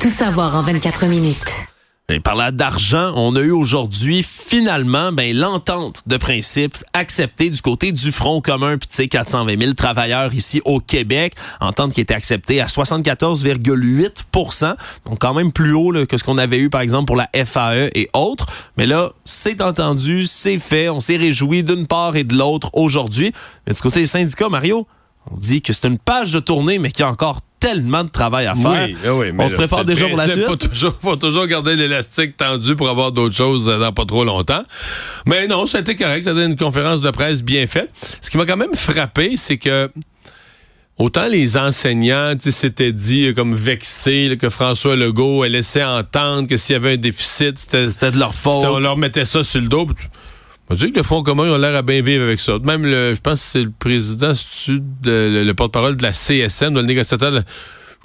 Tout 0.00 0.08
savoir 0.08 0.54
en 0.54 0.62
24 0.62 1.06
minutes. 1.06 1.66
Et 2.10 2.20
parlant 2.20 2.52
d'argent, 2.52 3.14
on 3.16 3.34
a 3.34 3.40
eu 3.40 3.50
aujourd'hui 3.50 4.22
finalement 4.22 5.10
ben, 5.10 5.34
l'entente 5.34 6.02
de 6.06 6.18
principe 6.18 6.76
acceptée 6.92 7.48
du 7.48 7.62
côté 7.62 7.92
du 7.92 8.12
Front 8.12 8.42
commun, 8.42 8.76
puis 8.76 8.88
tu 8.88 8.96
sais, 8.96 9.08
420 9.08 9.58
000 9.58 9.72
travailleurs 9.72 10.34
ici 10.34 10.60
au 10.66 10.80
Québec. 10.80 11.32
Entente 11.60 11.94
qui 11.94 12.02
était 12.02 12.12
acceptée 12.12 12.60
à 12.60 12.66
74,8% 12.66 14.76
donc 15.06 15.18
quand 15.18 15.32
même 15.32 15.50
plus 15.50 15.72
haut 15.72 15.92
là, 15.92 16.04
que 16.04 16.18
ce 16.18 16.24
qu'on 16.24 16.36
avait 16.36 16.58
eu 16.58 16.68
par 16.68 16.82
exemple 16.82 17.06
pour 17.06 17.16
la 17.16 17.30
FAE 17.32 17.88
et 17.94 18.10
autres. 18.12 18.48
Mais 18.76 18.84
là, 18.84 19.12
c'est 19.24 19.62
entendu, 19.62 20.24
c'est 20.24 20.58
fait, 20.58 20.90
on 20.90 21.00
s'est 21.00 21.16
réjoui 21.16 21.62
d'une 21.62 21.86
part 21.86 22.16
et 22.16 22.24
de 22.24 22.36
l'autre 22.36 22.68
aujourd'hui. 22.74 23.32
Mais 23.66 23.72
du 23.72 23.80
côté 23.80 24.00
des 24.00 24.06
syndicats, 24.06 24.50
Mario, 24.50 24.86
on 25.30 25.36
dit 25.36 25.62
que 25.62 25.72
c'est 25.72 25.86
une 25.88 25.98
page 25.98 26.32
de 26.32 26.40
tournée, 26.40 26.78
mais 26.78 26.90
qu'il 26.90 27.00
y 27.00 27.08
a 27.08 27.10
encore 27.10 27.38
tellement 27.60 28.04
de 28.04 28.10
travail 28.10 28.46
à 28.46 28.54
faire. 28.54 28.88
Oui, 28.88 29.08
oui, 29.08 29.32
mais 29.32 29.44
on 29.44 29.48
se 29.48 29.54
prépare 29.54 29.86
déjà 29.86 30.06
pour 30.06 30.18
la 30.18 30.28
suite. 30.28 30.44
Faut 30.44 30.56
toujours, 30.56 30.94
faut 31.00 31.16
toujours 31.16 31.46
garder 31.46 31.76
l'élastique 31.76 32.36
tendu 32.36 32.76
pour 32.76 32.90
avoir 32.90 33.10
d'autres 33.10 33.34
choses 33.34 33.68
euh, 33.70 33.78
dans 33.78 33.92
pas 33.92 34.04
trop 34.04 34.22
longtemps. 34.24 34.64
Mais 35.24 35.46
non, 35.46 35.64
ça 35.64 35.78
a 35.78 35.80
été 35.80 35.96
correct. 35.96 36.26
Été 36.26 36.44
une 36.44 36.56
conférence 36.56 37.00
de 37.00 37.10
presse 37.10 37.42
bien 37.42 37.66
faite. 37.66 37.90
Ce 38.20 38.28
qui 38.28 38.36
m'a 38.36 38.44
quand 38.44 38.58
même 38.58 38.74
frappé, 38.74 39.38
c'est 39.38 39.56
que 39.56 39.90
autant 40.98 41.26
les 41.26 41.56
enseignants 41.56 42.34
s'étaient 42.38 42.92
dit 42.92 43.28
euh, 43.28 43.32
comme 43.32 43.54
vexés 43.54 44.28
là, 44.28 44.36
que 44.36 44.50
François 44.50 44.94
Legault 44.94 45.42
a 45.42 45.48
laissé 45.48 45.82
entendre 45.82 46.46
que 46.46 46.58
s'il 46.58 46.74
y 46.74 46.76
avait 46.76 46.92
un 46.92 46.96
déficit, 46.98 47.58
c'était 47.58 47.86
C'était 47.86 48.10
de 48.10 48.18
leur 48.18 48.34
faute. 48.34 48.60
si 48.60 48.66
on 48.66 48.78
leur 48.78 48.98
mettait 48.98 49.24
ça 49.24 49.42
sur 49.42 49.62
le 49.62 49.68
dos. 49.68 49.88
On 50.70 50.74
dit 50.74 50.92
que 50.92 50.96
le 50.98 51.02
Front 51.02 51.22
commun, 51.22 51.44
ils 51.46 51.50
ont 51.50 51.58
l'air 51.58 51.74
à 51.76 51.82
bien 51.82 52.00
vivre 52.02 52.24
avec 52.24 52.40
ça. 52.40 52.58
Même, 52.62 52.84
le, 52.86 53.14
je 53.14 53.20
pense 53.20 53.40
que 53.40 53.46
c'est 53.46 53.62
le 53.62 53.72
président, 53.78 54.32
de- 54.68 55.10
le, 55.10 55.44
le 55.44 55.54
porte-parole 55.54 55.96
de 55.96 56.02
la 56.02 56.12
CSN, 56.12 56.74
le 56.74 56.82
négociateur. 56.82 57.32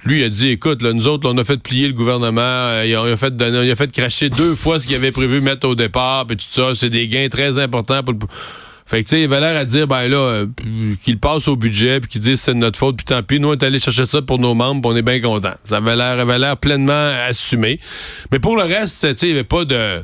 lui 0.06 0.24
a 0.24 0.30
dit, 0.30 0.50
écoute, 0.50 0.82
là, 0.82 0.94
nous 0.94 1.08
autres, 1.08 1.30
on 1.30 1.38
a 1.38 1.44
fait 1.44 1.58
plier 1.58 1.88
le 1.88 1.94
gouvernement, 1.94 2.42
euh, 2.42 2.86
il, 2.86 2.96
a, 2.96 3.18
fait 3.18 3.42
a 3.42 3.76
fait 3.76 3.92
cracher 3.92 4.30
deux 4.30 4.56
fois 4.56 4.80
ce 4.80 4.88
qu'il 4.88 4.96
avait 4.96 5.12
prévu 5.12 5.42
mettre 5.42 5.68
au 5.68 5.76
départ, 5.76 6.26
puis 6.28 6.38
tout 6.38 6.46
ça, 6.50 6.74
c'est 6.76 6.90
des 6.90 7.08
gains 7.08 7.30
très 7.30 7.60
importants 7.60 8.04
pour 8.04 8.14
le... 8.14 8.20
Fait 8.86 9.04
que, 9.04 9.10
tu 9.10 9.18
sais, 9.18 9.22
il 9.22 9.26
avait 9.26 9.40
l'air 9.40 9.56
à 9.56 9.66
dire, 9.66 9.86
ben 9.88 10.08
là, 10.08 10.18
euh, 10.18 10.46
qu'il 11.04 11.20
passe 11.20 11.48
au 11.48 11.56
budget, 11.56 12.00
puis 12.00 12.10
qu'il 12.10 12.22
dise 12.22 12.42
c'est 12.42 12.56
de 12.56 12.60
notre 12.60 12.80
faute, 12.80 12.98
puis 12.98 13.06
tant 13.06 13.22
pis, 13.22 13.40
nous, 13.40 13.50
on 13.50 13.54
est 13.54 13.62
allé 13.64 13.78
chercher 13.80 14.08
ça 14.08 14.22
pour 14.24 14.40
nos 14.40 14.56
membres, 14.56 14.82
puis 14.82 14.92
on 14.92 14.98
est 14.98 15.04
bien 15.04 15.22
contents. 15.22 15.54
Ça 15.70 15.78
avait 15.78 15.96
l'air, 15.96 16.18
avait 16.20 16.40
l'air 16.40 16.58
pleinement 16.58 17.08
assumé. 17.28 17.80
Mais 18.32 18.40
pour 18.40 18.56
le 18.58 18.64
reste, 18.64 19.02
tu 19.02 19.08
sais, 19.16 19.28
il 19.28 19.34
n'y 19.34 19.40
avait 19.40 19.44
pas 19.44 19.64
de, 19.64 20.04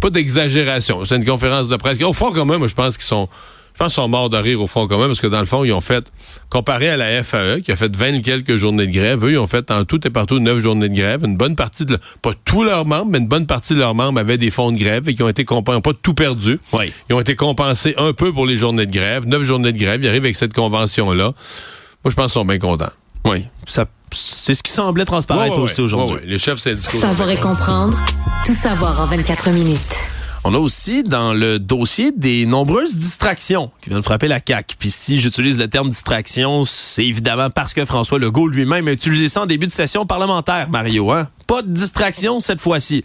pas 0.00 0.10
d'exagération. 0.10 1.04
C'était 1.04 1.16
une 1.16 1.24
conférence 1.24 1.68
de 1.68 1.76
presse. 1.76 2.00
Au 2.02 2.12
fond, 2.12 2.32
quand 2.32 2.44
même, 2.44 2.58
moi, 2.58 2.68
je 2.68 2.74
pense 2.74 2.96
qu'ils 2.96 3.06
sont, 3.06 3.28
je 3.74 3.78
pense 3.78 3.94
qu'ils 3.94 4.02
sont 4.02 4.08
morts 4.08 4.30
de 4.30 4.36
rire 4.36 4.60
au 4.60 4.66
fond 4.66 4.86
quand 4.86 4.98
même, 4.98 5.08
parce 5.08 5.20
que 5.20 5.26
dans 5.26 5.40
le 5.40 5.46
fond, 5.46 5.64
ils 5.64 5.72
ont 5.72 5.80
fait, 5.80 6.10
comparé 6.48 6.88
à 6.88 6.96
la 6.96 7.22
FAE, 7.22 7.60
qui 7.60 7.72
a 7.72 7.76
fait 7.76 7.94
20 7.94 8.20
quelques 8.20 8.56
journées 8.56 8.86
de 8.86 8.92
grève, 8.92 9.24
eux, 9.24 9.32
ils 9.32 9.38
ont 9.38 9.46
fait 9.46 9.70
en 9.70 9.84
tout 9.84 10.04
et 10.06 10.10
partout 10.10 10.40
9 10.40 10.60
journées 10.60 10.88
de 10.88 10.94
grève. 10.94 11.24
Une 11.24 11.36
bonne 11.36 11.56
partie 11.56 11.84
de, 11.84 11.98
pas 12.22 12.32
tous 12.44 12.64
leurs 12.64 12.86
membres, 12.86 13.10
mais 13.10 13.18
une 13.18 13.28
bonne 13.28 13.46
partie 13.46 13.74
de 13.74 13.78
leurs 13.78 13.94
membres 13.94 14.18
avaient 14.18 14.38
des 14.38 14.50
fonds 14.50 14.72
de 14.72 14.78
grève 14.78 15.08
et 15.08 15.14
qui 15.14 15.22
ont 15.22 15.28
été 15.28 15.44
compensés, 15.44 15.80
pas 15.80 15.92
tout 16.00 16.14
perdu. 16.14 16.58
Oui. 16.72 16.92
Ils 17.08 17.14
ont 17.14 17.20
été 17.20 17.36
compensés 17.36 17.94
un 17.98 18.12
peu 18.12 18.32
pour 18.32 18.46
les 18.46 18.56
journées 18.56 18.86
de 18.86 18.92
grève. 18.92 19.26
9 19.26 19.42
journées 19.42 19.72
de 19.72 19.78
grève, 19.78 20.02
ils 20.02 20.08
arrivent 20.08 20.24
avec 20.24 20.36
cette 20.36 20.54
convention-là. 20.54 21.32
Moi, 22.04 22.10
je 22.10 22.14
pense 22.14 22.26
qu'ils 22.26 22.40
sont 22.40 22.44
bien 22.44 22.58
contents. 22.58 22.92
Oui. 23.24 23.44
Ça, 23.66 23.86
c'est 24.12 24.54
ce 24.54 24.62
qui 24.62 24.72
semblait 24.72 25.04
transparaître 25.04 25.52
Ouais, 25.56 25.64
ouais, 25.64 25.70
aussi 25.70 25.80
aujourd'hui. 25.80 26.16
ouais, 26.16 26.22
ouais. 26.22 26.26
Les 26.28 26.38
chefs 26.38 26.58
syndicaux. 26.60 26.98
Savoir 26.98 27.30
et 27.30 27.36
comprendre, 27.36 27.98
tout 28.44 28.54
savoir 28.54 29.00
en 29.00 29.06
24 29.06 29.50
minutes. 29.50 29.98
On 30.44 30.54
a 30.54 30.58
aussi 30.58 31.02
dans 31.02 31.32
le 31.34 31.58
dossier 31.58 32.12
des 32.12 32.46
nombreuses 32.46 32.96
distractions 32.98 33.70
qui 33.82 33.90
viennent 33.90 34.02
frapper 34.02 34.28
la 34.28 34.38
CAQ. 34.46 34.76
Puis 34.78 34.90
si 34.90 35.18
j'utilise 35.18 35.58
le 35.58 35.68
terme 35.68 35.88
distraction, 35.88 36.64
c'est 36.64 37.04
évidemment 37.04 37.50
parce 37.50 37.74
que 37.74 37.84
François 37.84 38.18
Legault 38.18 38.46
lui-même 38.48 38.88
a 38.88 38.92
utilisé 38.92 39.28
ça 39.28 39.42
en 39.42 39.46
début 39.46 39.66
de 39.66 39.72
session 39.72 40.06
parlementaire, 40.06 40.68
Mario. 40.70 41.10
Hein? 41.10 41.28
Pas 41.46 41.62
de 41.62 41.68
distraction 41.68 42.38
cette 42.40 42.60
fois-ci. 42.60 43.04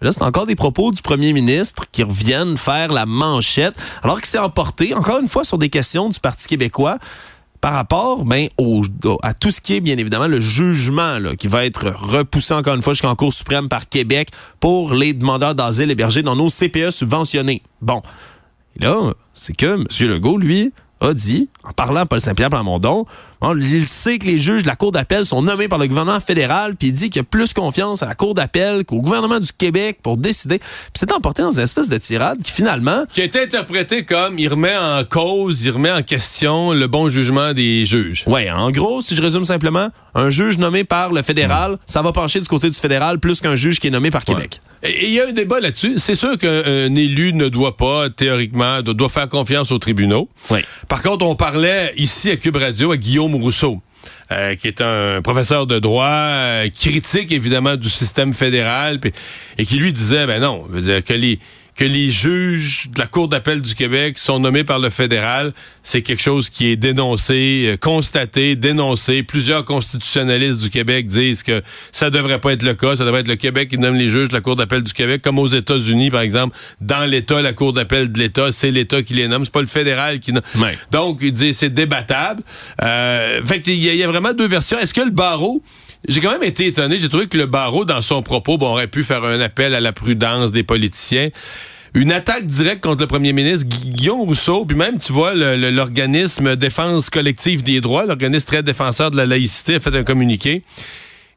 Mais 0.00 0.06
Là, 0.06 0.12
c'est 0.12 0.22
encore 0.22 0.46
des 0.46 0.56
propos 0.56 0.90
du 0.90 1.02
premier 1.02 1.34
ministre 1.34 1.82
qui 1.92 2.02
reviennent 2.02 2.56
faire 2.56 2.90
la 2.92 3.04
manchette, 3.04 3.74
alors 4.02 4.16
qu'il 4.16 4.26
s'est 4.26 4.38
emporté, 4.38 4.94
encore 4.94 5.18
une 5.18 5.28
fois, 5.28 5.44
sur 5.44 5.58
des 5.58 5.68
questions 5.68 6.08
du 6.08 6.18
Parti 6.18 6.48
québécois 6.48 6.98
par 7.60 7.74
rapport 7.74 8.24
ben, 8.24 8.48
au, 8.58 8.82
à 9.22 9.34
tout 9.34 9.50
ce 9.50 9.60
qui 9.60 9.74
est, 9.76 9.80
bien 9.80 9.98
évidemment, 9.98 10.28
le 10.28 10.40
jugement 10.40 11.18
là, 11.18 11.36
qui 11.36 11.46
va 11.46 11.64
être 11.64 11.90
repoussé 11.90 12.54
encore 12.54 12.74
une 12.74 12.82
fois 12.82 12.94
jusqu'en 12.94 13.14
Cour 13.14 13.32
suprême 13.32 13.68
par 13.68 13.88
Québec 13.88 14.30
pour 14.60 14.94
les 14.94 15.12
demandeurs 15.12 15.54
d'asile 15.54 15.90
hébergés 15.90 16.22
dans 16.22 16.36
nos 16.36 16.48
CPE 16.48 16.90
subventionnés. 16.90 17.62
Bon, 17.82 18.02
et 18.76 18.84
là, 18.84 19.12
c'est 19.34 19.54
que 19.54 19.74
M. 19.74 19.86
Legault, 20.08 20.38
lui, 20.38 20.72
a 21.00 21.12
dit, 21.12 21.48
en 21.64 21.72
parlant 21.72 22.00
à 22.00 22.06
Paul 22.06 22.20
Saint-Pierre 22.20 22.50
Plamondon, 22.50 23.06
il 23.42 23.84
sait 23.84 24.18
que 24.18 24.26
les 24.26 24.38
juges 24.38 24.62
de 24.62 24.68
la 24.68 24.76
Cour 24.76 24.92
d'appel 24.92 25.24
sont 25.24 25.42
nommés 25.42 25.68
par 25.68 25.78
le 25.78 25.86
gouvernement 25.86 26.20
fédéral, 26.20 26.76
puis 26.76 26.88
il 26.88 26.92
dit 26.92 27.10
qu'il 27.10 27.20
a 27.20 27.24
plus 27.24 27.52
confiance 27.52 28.02
à 28.02 28.06
la 28.06 28.14
Cour 28.14 28.34
d'appel 28.34 28.84
qu'au 28.84 29.00
gouvernement 29.00 29.40
du 29.40 29.50
Québec 29.52 29.98
pour 30.02 30.16
décider. 30.16 30.58
Puis 30.58 30.68
c'est 30.94 31.12
emporté 31.12 31.42
dans 31.42 31.50
une 31.50 31.62
espèce 31.62 31.88
de 31.88 31.98
tirade 31.98 32.42
qui, 32.42 32.52
finalement, 32.52 33.04
Qui 33.12 33.22
a 33.22 33.24
été 33.24 33.42
interprété 33.42 34.04
comme 34.04 34.38
il 34.38 34.48
remet 34.48 34.76
en 34.76 35.04
cause, 35.04 35.62
il 35.64 35.70
remet 35.70 35.90
en 35.90 36.02
question 36.02 36.72
le 36.72 36.86
bon 36.86 37.08
jugement 37.08 37.52
des 37.52 37.84
juges. 37.86 38.24
Ouais, 38.26 38.50
en 38.50 38.70
gros, 38.70 39.00
si 39.00 39.16
je 39.16 39.22
résume 39.22 39.44
simplement, 39.44 39.88
un 40.14 40.28
juge 40.28 40.58
nommé 40.58 40.84
par 40.84 41.12
le 41.12 41.22
fédéral, 41.22 41.78
ça 41.86 42.02
va 42.02 42.12
pencher 42.12 42.40
du 42.40 42.48
côté 42.48 42.68
du 42.68 42.78
fédéral 42.78 43.18
plus 43.18 43.40
qu'un 43.40 43.56
juge 43.56 43.78
qui 43.78 43.86
est 43.86 43.90
nommé 43.90 44.10
par 44.10 44.24
Québec. 44.24 44.60
Et 44.82 45.08
il 45.08 45.14
y 45.14 45.20
a 45.20 45.28
un 45.28 45.32
débat 45.32 45.60
là-dessus. 45.60 45.98
C'est 45.98 46.14
sûr 46.14 46.38
qu'un 46.38 46.94
élu 46.94 47.32
ne 47.34 47.48
doit 47.48 47.76
pas, 47.76 48.08
théoriquement, 48.08 48.80
doit, 48.82 49.08
faire 49.08 49.28
confiance 49.28 49.72
aux 49.72 49.78
tribunaux. 49.78 50.28
Oui. 50.50 50.60
Par 50.88 51.02
contre, 51.02 51.26
on 51.26 51.36
parlait 51.36 51.92
ici 51.96 52.30
à 52.30 52.36
Cube 52.36 52.56
Radio 52.56 52.92
à 52.92 52.96
Rousseau. 53.36 53.80
euh, 54.32 54.54
qui 54.54 54.68
est 54.68 54.80
un 54.80 55.22
professeur 55.22 55.66
de 55.66 55.78
droit, 55.78 56.06
euh, 56.06 56.68
critique 56.70 57.32
évidemment 57.32 57.76
du 57.76 57.88
système 57.88 58.32
fédéral, 58.32 59.00
et 59.58 59.64
qui 59.66 59.76
lui 59.76 59.92
disait, 59.92 60.26
ben 60.26 60.40
non, 60.40 60.64
veut 60.68 60.80
dire 60.80 61.04
que 61.04 61.12
les 61.12 61.38
que 61.80 61.86
les 61.86 62.10
juges 62.10 62.90
de 62.94 62.98
la 62.98 63.06
Cour 63.06 63.28
d'appel 63.28 63.62
du 63.62 63.74
Québec 63.74 64.18
sont 64.18 64.38
nommés 64.38 64.64
par 64.64 64.80
le 64.80 64.90
fédéral, 64.90 65.54
c'est 65.82 66.02
quelque 66.02 66.20
chose 66.20 66.50
qui 66.50 66.66
est 66.66 66.76
dénoncé, 66.76 67.68
euh, 67.68 67.76
constaté, 67.78 68.54
dénoncé. 68.54 69.22
Plusieurs 69.22 69.64
constitutionnalistes 69.64 70.60
du 70.60 70.68
Québec 70.68 71.06
disent 71.06 71.42
que 71.42 71.62
ça 71.90 72.10
devrait 72.10 72.38
pas 72.38 72.52
être 72.52 72.64
le 72.64 72.74
cas. 72.74 72.96
Ça 72.96 73.06
devrait 73.06 73.20
être 73.20 73.28
le 73.28 73.36
Québec 73.36 73.70
qui 73.70 73.78
nomme 73.78 73.94
les 73.94 74.10
juges 74.10 74.28
de 74.28 74.34
la 74.34 74.42
Cour 74.42 74.56
d'appel 74.56 74.82
du 74.82 74.92
Québec, 74.92 75.22
comme 75.22 75.38
aux 75.38 75.46
États-Unis, 75.46 76.10
par 76.10 76.20
exemple. 76.20 76.54
Dans 76.82 77.08
l'État, 77.08 77.40
la 77.40 77.54
Cour 77.54 77.72
d'appel 77.72 78.12
de 78.12 78.18
l'État, 78.18 78.52
c'est 78.52 78.70
l'État 78.70 79.02
qui 79.02 79.14
les 79.14 79.26
nomme. 79.26 79.46
C'est 79.46 79.52
pas 79.52 79.62
le 79.62 79.66
fédéral 79.66 80.20
qui 80.20 80.34
nomme. 80.34 80.42
Ouais. 80.58 80.76
Donc, 80.90 81.20
il 81.22 81.32
dit 81.32 81.54
c'est 81.54 81.72
débattable. 81.72 82.42
Euh, 82.82 83.42
fait 83.42 83.62
qu'il 83.62 83.76
y, 83.76 83.86
y 83.86 84.02
a 84.02 84.06
vraiment 84.06 84.34
deux 84.34 84.48
versions. 84.48 84.78
Est-ce 84.78 84.92
que 84.92 85.00
le 85.00 85.12
barreau 85.12 85.62
j'ai 86.08 86.20
quand 86.20 86.32
même 86.32 86.42
été 86.42 86.66
étonné. 86.66 86.98
J'ai 86.98 87.08
trouvé 87.08 87.26
que 87.26 87.36
le 87.36 87.46
barreau, 87.46 87.84
dans 87.84 88.00
son 88.02 88.22
propos, 88.22 88.56
bon, 88.56 88.68
aurait 88.68 88.86
pu 88.86 89.04
faire 89.04 89.22
un 89.24 89.40
appel 89.40 89.74
à 89.74 89.80
la 89.80 89.92
prudence 89.92 90.50
des 90.52 90.62
politiciens. 90.62 91.28
Une 91.94 92.12
attaque 92.12 92.46
directe 92.46 92.82
contre 92.82 93.00
le 93.02 93.06
premier 93.08 93.32
ministre 93.32 93.66
Gu- 93.66 93.90
Guillaume 93.90 94.20
Rousseau, 94.20 94.64
puis 94.64 94.76
même, 94.76 94.98
tu 94.98 95.12
vois, 95.12 95.34
l'organisme 95.34 96.54
Défense 96.56 97.10
collective 97.10 97.62
des 97.62 97.80
droits, 97.80 98.06
l'organisme 98.06 98.46
très 98.46 98.62
défenseur 98.62 99.10
de 99.10 99.16
la 99.16 99.26
laïcité, 99.26 99.74
a 99.76 99.80
fait 99.80 99.94
un 99.96 100.04
communiqué 100.04 100.62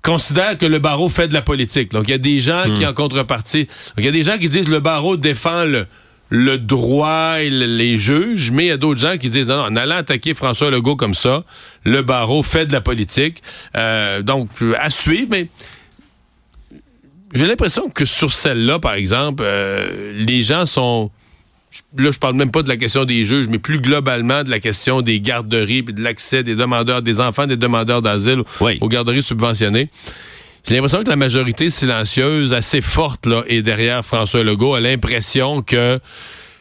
considère 0.01 0.57
que 0.57 0.65
le 0.65 0.79
barreau 0.79 1.07
fait 1.07 1.29
de 1.29 1.33
la 1.33 1.41
politique. 1.41 1.91
Donc, 1.91 2.09
il 2.09 2.11
y 2.11 2.13
a 2.13 2.17
des 2.17 2.41
gens 2.41 2.63
qui, 2.75 2.85
en 2.85 2.93
contrepartie, 2.93 3.63
donc, 3.67 3.99
il 3.99 4.05
y 4.05 4.09
a 4.09 4.11
des 4.11 4.23
gens 4.23 4.37
qui 4.37 4.49
disent 4.49 4.67
le 4.67 4.81
barreau 4.81 5.15
défend 5.15 5.63
le, 5.63 5.85
le 6.29 6.57
droit 6.57 7.35
et 7.39 7.49
le- 7.49 7.65
les 7.77 7.95
juges, 7.95 8.51
mais 8.51 8.65
il 8.65 8.67
y 8.67 8.71
a 8.71 8.75
d'autres 8.77 8.99
gens 8.99 9.17
qui 9.17 9.29
disent 9.29 9.47
non, 9.47 9.55
non, 9.55 9.63
en 9.63 9.75
allant 9.77 9.95
attaquer 9.95 10.33
François 10.33 10.69
Legault 10.71 10.97
comme 10.97 11.13
ça, 11.13 11.45
le 11.85 12.01
barreau 12.01 12.43
fait 12.43 12.65
de 12.65 12.73
la 12.73 12.81
politique. 12.81 13.41
Euh, 13.77 14.21
donc, 14.21 14.49
à 14.77 14.89
suivre, 14.89 15.27
mais 15.31 15.47
j'ai 17.33 17.47
l'impression 17.47 17.89
que 17.89 18.05
sur 18.05 18.31
celle-là, 18.31 18.79
par 18.79 18.93
exemple, 18.93 19.43
euh, 19.45 20.11
les 20.15 20.43
gens 20.43 20.65
sont. 20.65 21.11
Là, 21.97 22.11
je 22.11 22.19
parle 22.19 22.35
même 22.35 22.51
pas 22.51 22.61
de 22.61 22.69
la 22.69 22.77
question 22.77 23.03
des 23.03 23.25
juges, 23.25 23.47
mais 23.49 23.57
plus 23.57 23.79
globalement 23.79 24.43
de 24.43 24.51
la 24.51 24.59
question 24.59 25.01
des 25.01 25.19
garderies 25.19 25.79
et 25.79 25.91
de 25.91 26.01
l'accès 26.03 26.43
des 26.43 26.53
demandeurs, 26.53 27.01
des 27.01 27.19
enfants 27.19 27.47
des 27.47 27.57
demandeurs 27.57 28.03
d'asile 28.03 28.43
Oui. 28.61 28.77
aux 28.79 28.87
garderies 28.87 29.23
subventionnées. 29.23 29.89
J'ai 30.67 30.75
l'impression 30.75 31.03
que 31.03 31.09
la 31.09 31.15
majorité 31.15 31.69
silencieuse, 31.71 32.53
assez 32.53 32.79
forte, 32.79 33.25
là, 33.25 33.43
est 33.47 33.63
derrière 33.63 34.05
François 34.05 34.43
Legault, 34.43 34.75
a 34.75 34.79
l'impression 34.79 35.61
que. 35.63 35.97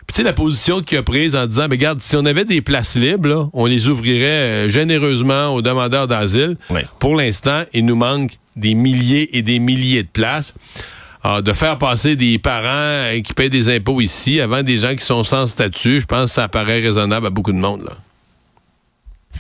Puis 0.06 0.14
tu 0.14 0.16
sais, 0.16 0.22
la 0.24 0.32
position 0.32 0.82
qu'il 0.82 0.98
a 0.98 1.02
prise 1.02 1.36
en 1.36 1.46
disant, 1.46 1.66
mais 1.68 1.76
regarde, 1.76 2.00
si 2.00 2.16
on 2.16 2.24
avait 2.24 2.44
des 2.44 2.60
places 2.62 2.96
libres, 2.96 3.28
là, 3.28 3.48
on 3.52 3.66
les 3.66 3.86
ouvrirait 3.88 4.64
euh, 4.64 4.68
généreusement 4.68 5.54
aux 5.54 5.62
demandeurs 5.62 6.08
d'asile. 6.08 6.56
Oui. 6.70 6.80
Pour 6.98 7.16
l'instant, 7.16 7.62
il 7.72 7.84
nous 7.86 7.94
manque 7.96 8.32
des 8.56 8.74
milliers 8.74 9.36
et 9.36 9.42
des 9.42 9.58
milliers 9.58 10.02
de 10.02 10.08
places. 10.08 10.54
Ah, 11.24 11.40
de 11.40 11.52
faire 11.52 11.78
passer 11.78 12.16
des 12.16 12.38
parents 12.38 13.08
qui 13.22 13.32
payent 13.32 13.48
des 13.48 13.74
impôts 13.74 14.00
ici 14.00 14.40
avant 14.40 14.64
des 14.64 14.78
gens 14.78 14.96
qui 14.96 15.04
sont 15.04 15.22
sans 15.22 15.46
statut, 15.46 16.00
je 16.00 16.06
pense 16.06 16.30
que 16.30 16.34
ça 16.34 16.48
paraît 16.48 16.80
raisonnable 16.80 17.28
à 17.28 17.30
beaucoup 17.30 17.52
de 17.52 17.58
monde. 17.58 17.84
Là. 17.84 17.92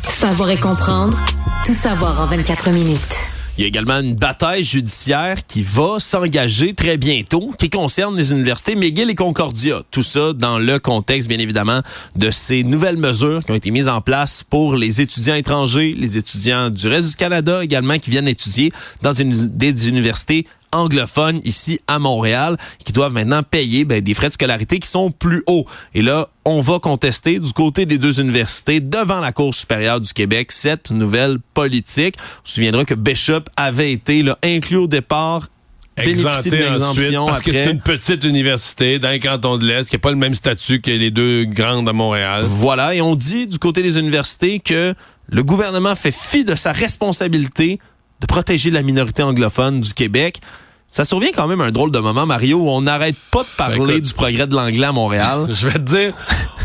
Savoir 0.04 0.50
et 0.50 0.56
comprendre, 0.56 1.18
tout 1.66 1.74
savoir 1.74 2.20
en 2.20 2.26
24 2.26 2.70
minutes. 2.70 3.31
Il 3.58 3.60
y 3.60 3.64
a 3.64 3.68
également 3.68 4.00
une 4.00 4.14
bataille 4.14 4.64
judiciaire 4.64 5.46
qui 5.46 5.62
va 5.62 5.98
s'engager 5.98 6.72
très 6.72 6.96
bientôt, 6.96 7.52
qui 7.58 7.68
concerne 7.68 8.16
les 8.16 8.32
universités 8.32 8.74
McGill 8.74 9.10
et 9.10 9.14
Concordia. 9.14 9.82
Tout 9.90 10.02
ça 10.02 10.32
dans 10.32 10.58
le 10.58 10.78
contexte, 10.78 11.28
bien 11.28 11.38
évidemment, 11.38 11.82
de 12.16 12.30
ces 12.30 12.64
nouvelles 12.64 12.96
mesures 12.96 13.44
qui 13.44 13.52
ont 13.52 13.54
été 13.54 13.70
mises 13.70 13.90
en 13.90 14.00
place 14.00 14.42
pour 14.42 14.74
les 14.74 15.02
étudiants 15.02 15.34
étrangers, 15.34 15.94
les 15.98 16.16
étudiants 16.16 16.70
du 16.70 16.88
reste 16.88 17.10
du 17.10 17.16
Canada 17.16 17.62
également 17.62 17.98
qui 17.98 18.08
viennent 18.10 18.26
étudier 18.28 18.72
dans 19.02 19.12
une, 19.12 19.32
des 19.32 19.86
universités 19.86 20.46
anglophones 20.72 21.40
ici 21.44 21.80
à 21.86 21.98
Montréal, 21.98 22.56
qui 22.84 22.92
doivent 22.92 23.12
maintenant 23.12 23.42
payer 23.42 23.84
ben, 23.84 24.00
des 24.00 24.14
frais 24.14 24.28
de 24.28 24.32
scolarité 24.32 24.78
qui 24.78 24.88
sont 24.88 25.10
plus 25.10 25.42
hauts. 25.46 25.66
Et 25.94 26.02
là, 26.02 26.28
on 26.44 26.60
va 26.60 26.78
contester 26.78 27.38
du 27.38 27.52
côté 27.52 27.86
des 27.86 27.98
deux 27.98 28.20
universités 28.20 28.80
devant 28.80 29.20
la 29.20 29.32
Cour 29.32 29.54
supérieure 29.54 30.00
du 30.00 30.12
Québec 30.12 30.50
cette 30.50 30.90
nouvelle 30.90 31.38
politique. 31.54 32.16
On 32.18 32.46
se 32.46 32.54
souviendra 32.54 32.84
que 32.84 32.94
Bishop 32.94 33.44
avait 33.56 33.92
été 33.92 34.22
là, 34.22 34.38
inclus 34.42 34.76
au 34.76 34.86
départ 34.86 35.48
Exempté 35.96 36.48
ensuite, 36.48 36.54
exemption 36.54 37.26
parce 37.26 37.42
que 37.42 37.52
c'est 37.52 37.70
une 37.70 37.80
petite 37.80 38.24
université 38.24 38.98
dans 38.98 39.10
le 39.10 39.18
canton 39.18 39.58
de 39.58 39.66
l'Est 39.66 39.88
qui 39.90 39.96
n'a 39.96 40.00
pas 40.00 40.10
le 40.10 40.16
même 40.16 40.34
statut 40.34 40.80
que 40.80 40.90
les 40.90 41.10
deux 41.10 41.44
grandes 41.44 41.88
à 41.88 41.92
Montréal. 41.92 42.44
Voilà, 42.46 42.94
et 42.94 43.02
on 43.02 43.14
dit 43.14 43.46
du 43.46 43.58
côté 43.58 43.82
des 43.82 43.98
universités 43.98 44.58
que 44.58 44.94
le 45.28 45.42
gouvernement 45.42 45.94
fait 45.94 46.14
fi 46.14 46.44
de 46.44 46.54
sa 46.54 46.72
responsabilité 46.72 47.78
de 48.22 48.26
protéger 48.26 48.70
la 48.70 48.82
minorité 48.82 49.22
anglophone 49.22 49.80
du 49.80 49.92
Québec. 49.92 50.40
Ça 50.86 51.04
survient 51.04 51.32
quand 51.34 51.48
même 51.48 51.60
un 51.60 51.72
drôle 51.72 51.90
de 51.90 51.98
moment, 51.98 52.24
Mario, 52.24 52.58
où 52.58 52.70
on 52.70 52.82
n'arrête 52.82 53.16
pas 53.30 53.42
de 53.42 53.56
parler 53.56 53.94
écoute. 53.94 54.04
du 54.04 54.14
progrès 54.14 54.46
de 54.46 54.54
l'anglais 54.54 54.86
à 54.86 54.92
Montréal. 54.92 55.46
Je 55.50 55.68
vais 55.68 55.78
te 55.78 55.78
dire, 55.78 56.14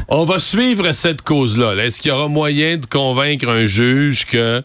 on 0.07 0.23
va 0.25 0.39
suivre 0.39 0.91
cette 0.91 1.23
cause-là. 1.23 1.73
là. 1.73 1.85
Est-ce 1.85 2.01
qu'il 2.01 2.09
y 2.09 2.13
aura 2.13 2.27
moyen 2.27 2.77
de 2.77 2.85
convaincre 2.85 3.49
un 3.49 3.65
juge 3.65 4.25
que... 4.25 4.61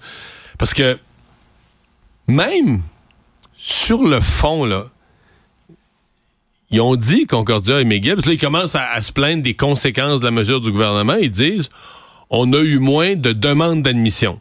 Parce 0.58 0.75
que 0.75 0.99
même 2.28 2.82
sur 3.56 4.02
le 4.04 4.20
fond, 4.20 4.64
là, 4.64 4.87
ils 6.70 6.80
ont 6.80 6.96
dit, 6.96 7.26
Concordia 7.26 7.80
et 7.80 7.84
que 8.00 8.08
là, 8.08 8.14
ils 8.26 8.38
commencent 8.38 8.75
à, 8.75 8.90
à 8.90 9.02
se 9.02 9.12
plaindre 9.12 9.42
des 9.42 9.54
conséquences 9.54 10.20
de 10.20 10.25
la 10.25 10.30
mesure 10.30 10.61
du 10.61 10.72
gouvernement. 10.72 11.14
Ils 11.14 11.30
disent, 11.30 11.70
on 12.30 12.52
a 12.52 12.58
eu 12.58 12.78
moins 12.78 13.14
de 13.14 13.32
demandes 13.32 13.82
d'admission. 13.82 14.40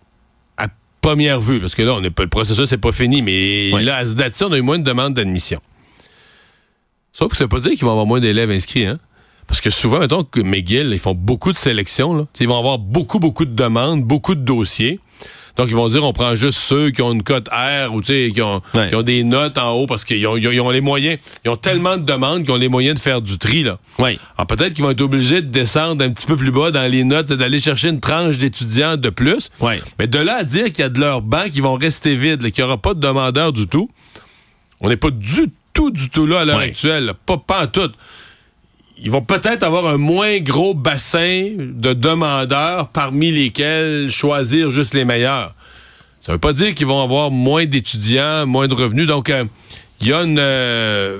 Première 1.02 1.42
vue, 1.42 1.60
parce 1.60 1.74
que 1.74 1.82
là, 1.82 1.94
on 1.96 2.04
est 2.04 2.18
le 2.18 2.28
processus 2.28 2.72
n'est 2.72 2.78
pas 2.78 2.92
fini, 2.92 3.22
mais 3.22 3.72
là, 3.82 3.98
à 3.98 4.06
ce 4.06 4.14
date-ci, 4.14 4.44
on 4.44 4.52
a 4.52 4.58
eu 4.58 4.62
moins 4.62 4.78
de 4.78 4.84
demandes 4.84 5.16
d'admission. 5.16 5.60
Sauf 7.12 7.32
que 7.32 7.38
ça 7.38 7.46
veut 7.46 7.50
pas 7.50 7.60
dire 7.60 7.72
qu'ils 7.72 7.84
vont 7.84 7.92
avoir 7.92 8.06
moins 8.06 8.20
d'élèves 8.20 8.52
inscrits, 8.52 8.86
hein? 8.86 9.00
Parce 9.48 9.60
que 9.60 9.70
souvent, 9.70 10.00
mettons 10.00 10.24
que 10.24 10.40
McGill, 10.40 10.92
ils 10.94 11.00
font 11.00 11.14
beaucoup 11.14 11.52
de 11.52 11.58
sélections. 11.58 12.16
Là. 12.16 12.26
Ils 12.40 12.48
vont 12.48 12.58
avoir 12.58 12.78
beaucoup, 12.78 13.20
beaucoup 13.20 13.44
de 13.44 13.54
demandes, 13.54 14.04
beaucoup 14.04 14.36
de 14.36 14.40
dossiers. 14.42 15.00
Donc, 15.58 15.68
ils 15.70 15.76
vont 15.76 15.88
dire, 15.88 16.04
on 16.04 16.14
prend 16.14 16.36
juste 16.36 16.60
ceux 16.60 16.92
qui 16.92 17.02
ont 17.02 17.12
une 17.12 17.24
cote 17.24 17.50
R 17.50 17.94
ou 17.94 18.02
qui 18.02 18.42
ont, 18.42 18.62
qui 18.90 18.96
ont 18.96 19.02
des 19.02 19.24
notes 19.24 19.58
en 19.58 19.72
haut 19.72 19.88
parce 19.88 20.06
qu'ils 20.06 20.26
ont, 20.28 20.38
ils 20.38 20.60
ont, 20.60 20.70
les 20.70 20.82
moyens. 20.82 21.20
Ils 21.46 21.50
ont 21.50 21.58
tellement 21.58 21.98
de 21.98 22.04
demandes 22.04 22.44
qu'ils 22.44 22.52
ont 22.52 22.58
les 22.58 22.70
moyens 22.70 22.96
de 22.96 23.02
faire 23.02 23.22
du 23.22 23.38
tri. 23.38 23.64
Là. 23.64 23.78
Oui. 24.00 24.20
Alors, 24.38 24.48
peut-être 24.48 24.74
qu'ils 24.74 24.84
vont 24.84 24.92
être 24.92 25.02
obligés 25.02 25.42
de 25.42 25.48
descendre 25.48 26.04
un 26.04 26.10
petit 26.10 26.26
peu 26.26 26.36
plus 26.36 26.52
bas 26.52 26.72
dans 26.72 26.90
les 26.90 27.04
notes 27.04 27.32
et 27.32 27.38
d'aller 27.38 27.60
chercher 27.60 27.90
une 27.90 28.00
tranche 28.00 28.38
d'étudiants 28.38 28.98
de 28.98 29.10
plus. 29.10 29.52
Mais 30.00 30.08
de 30.08 30.20
là 30.20 30.38
à 30.38 30.44
dire 30.44 30.66
qu'il 30.66 30.80
y 30.80 30.84
a 30.84 30.90
de 30.90 31.00
leurs 31.00 31.22
bancs 31.22 31.50
qui 31.52 31.62
vont 31.62 31.76
rester 31.76 32.16
vides, 32.16 32.50
qu'il 32.52 32.64
n'y 32.64 32.68
aura 32.68 32.78
pas 32.78 32.94
de 32.94 33.00
demandeurs 33.00 33.54
du 33.54 33.68
tout, 33.68 33.90
on 34.80 34.90
n'est 34.90 34.98
pas 34.98 35.12
du 35.12 35.52
tout, 35.74 35.92
du 35.92 36.10
tout 36.10 36.26
là 36.26 36.42
à 36.42 36.46
l'heure 36.46 36.60
actuelle. 36.60 37.14
Pas, 37.26 37.38
pas 37.38 37.64
en 37.64 37.68
tout 37.68 37.92
ils 39.02 39.10
vont 39.10 39.22
peut-être 39.22 39.64
avoir 39.64 39.88
un 39.88 39.98
moins 39.98 40.40
gros 40.40 40.76
bassin 40.76 41.50
de 41.58 41.94
demandeurs 41.94 42.90
parmi 42.90 43.32
lesquels 43.32 44.12
choisir 44.12 44.70
juste 44.70 44.94
les 44.94 45.06
meilleurs. 45.06 45.56
Ça 46.20 46.34
veut 46.34 46.38
pas 46.38 46.54
dire 46.54 46.76
qu'ils 46.76 46.86
vont 46.86 47.02
avoir 47.02 47.32
moins 47.32 47.66
d'étudiants, 47.66 48.46
moins 48.46 48.68
de 48.68 48.76
revenus. 48.76 49.08
Donc, 49.08 49.30
euh, 49.30 49.46
il 50.02 50.08
y 50.08 50.14
a 50.14 50.22
une... 50.22 50.38
Euh, 50.40 51.20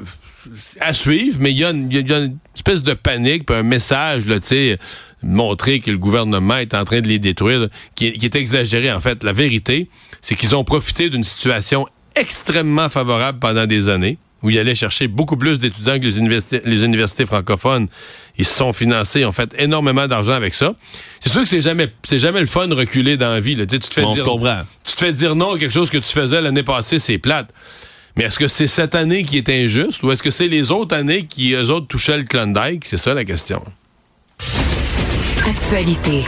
à 0.80 0.94
suivre, 0.94 1.38
mais 1.40 1.52
il 1.52 1.58
y, 1.58 1.66
a 1.66 1.70
une 1.70 2.38
espèce 2.56 2.82
de 2.82 2.94
panique, 2.94 3.50
un 3.52 3.62
message, 3.62 4.26
là, 4.26 4.40
tu 4.40 4.76
montrer 5.24 5.82
que 5.82 5.92
le 5.92 6.00
gouvernement 6.00 6.58
est 6.58 6.74
en 6.74 6.84
train 6.84 7.02
de 7.02 7.08
les 7.08 7.20
détruire, 7.20 7.70
qui 7.94 8.08
est 8.08 8.36
exagéré. 8.36 8.92
En 8.92 9.00
fait, 9.00 9.24
la 9.24 9.34
vérité, 9.34 9.88
c'est 10.20 10.34
qu'ils 10.34 10.56
ont 10.56 10.64
profité 10.64 11.12
d'une 11.12 11.24
situation 11.24 11.86
extrêmement 12.16 12.90
favorable 12.90 13.38
pendant 13.38 13.68
des 13.68 13.88
années 13.88 14.18
où 14.44 14.50
il 14.50 14.58
allait 14.60 14.76
chercher 14.76 15.08
beaucoup 15.08 15.38
plus 15.38 15.60
d'étudiants 15.60 16.00
que 16.00 16.06
les 16.06 16.18
universités, 16.18 16.62
les 16.66 16.84
universités 16.84 17.26
francophones. 17.26 17.88
Ils 18.38 18.46
se 18.46 18.56
sont 18.56 18.74
financés, 18.74 19.22
ils 19.22 19.26
ont 19.26 19.32
fait 19.32 19.54
énormément 19.58 20.08
d'argent 20.08 20.34
avec 20.34 20.54
ça. 20.54 20.74
C'est 21.20 21.30
sûr 21.30 21.42
que 21.42 21.48
c'est 21.48 21.62
jamais, 21.62 21.92
c'est 22.04 22.20
jamais 22.20 22.40
le 22.40 22.46
fun 22.46 22.68
de 22.68 22.76
reculer 22.76 23.18
dans 23.18 23.32
la 23.32 23.40
vie. 23.40 23.56
Tu, 23.56 23.80
te 23.80 23.94
fais 23.94 24.02
dire, 24.02 24.24
tu 24.84 24.94
te 24.94 25.00
fais 25.00 25.14
dire 25.14 25.36
non 25.36 25.56
à 25.56 25.60
quelque 25.60 25.74
chose 25.74 25.90
que 25.90 25.98
tu 25.98 26.12
faisais 26.12 26.42
l'année 26.42 26.64
passée, 26.64 27.00
c'est 27.00 27.18
plate. 27.18 27.50
Mais 28.18 28.26
est-ce 28.26 28.40
que 28.40 28.48
c'est 28.48 28.68
cette 28.68 28.96
année 28.96 29.24
qui 29.24 29.38
est 29.38 29.50
injuste 29.50 30.04
ou 30.04 30.12
est-ce 30.12 30.24
que 30.24 30.32
c'est 30.32 30.48
les 30.48 30.72
autres 30.72 30.96
années 30.96 31.26
qui, 31.26 31.54
eux 31.54 31.70
autres, 31.70 31.88
touchaient 31.88 32.18
le 32.18 32.24
Klondike? 32.24 32.86
C'est 32.86 32.98
ça 32.98 33.14
la 33.14 33.24
question. 33.24 33.64
Actualité. 35.48 36.26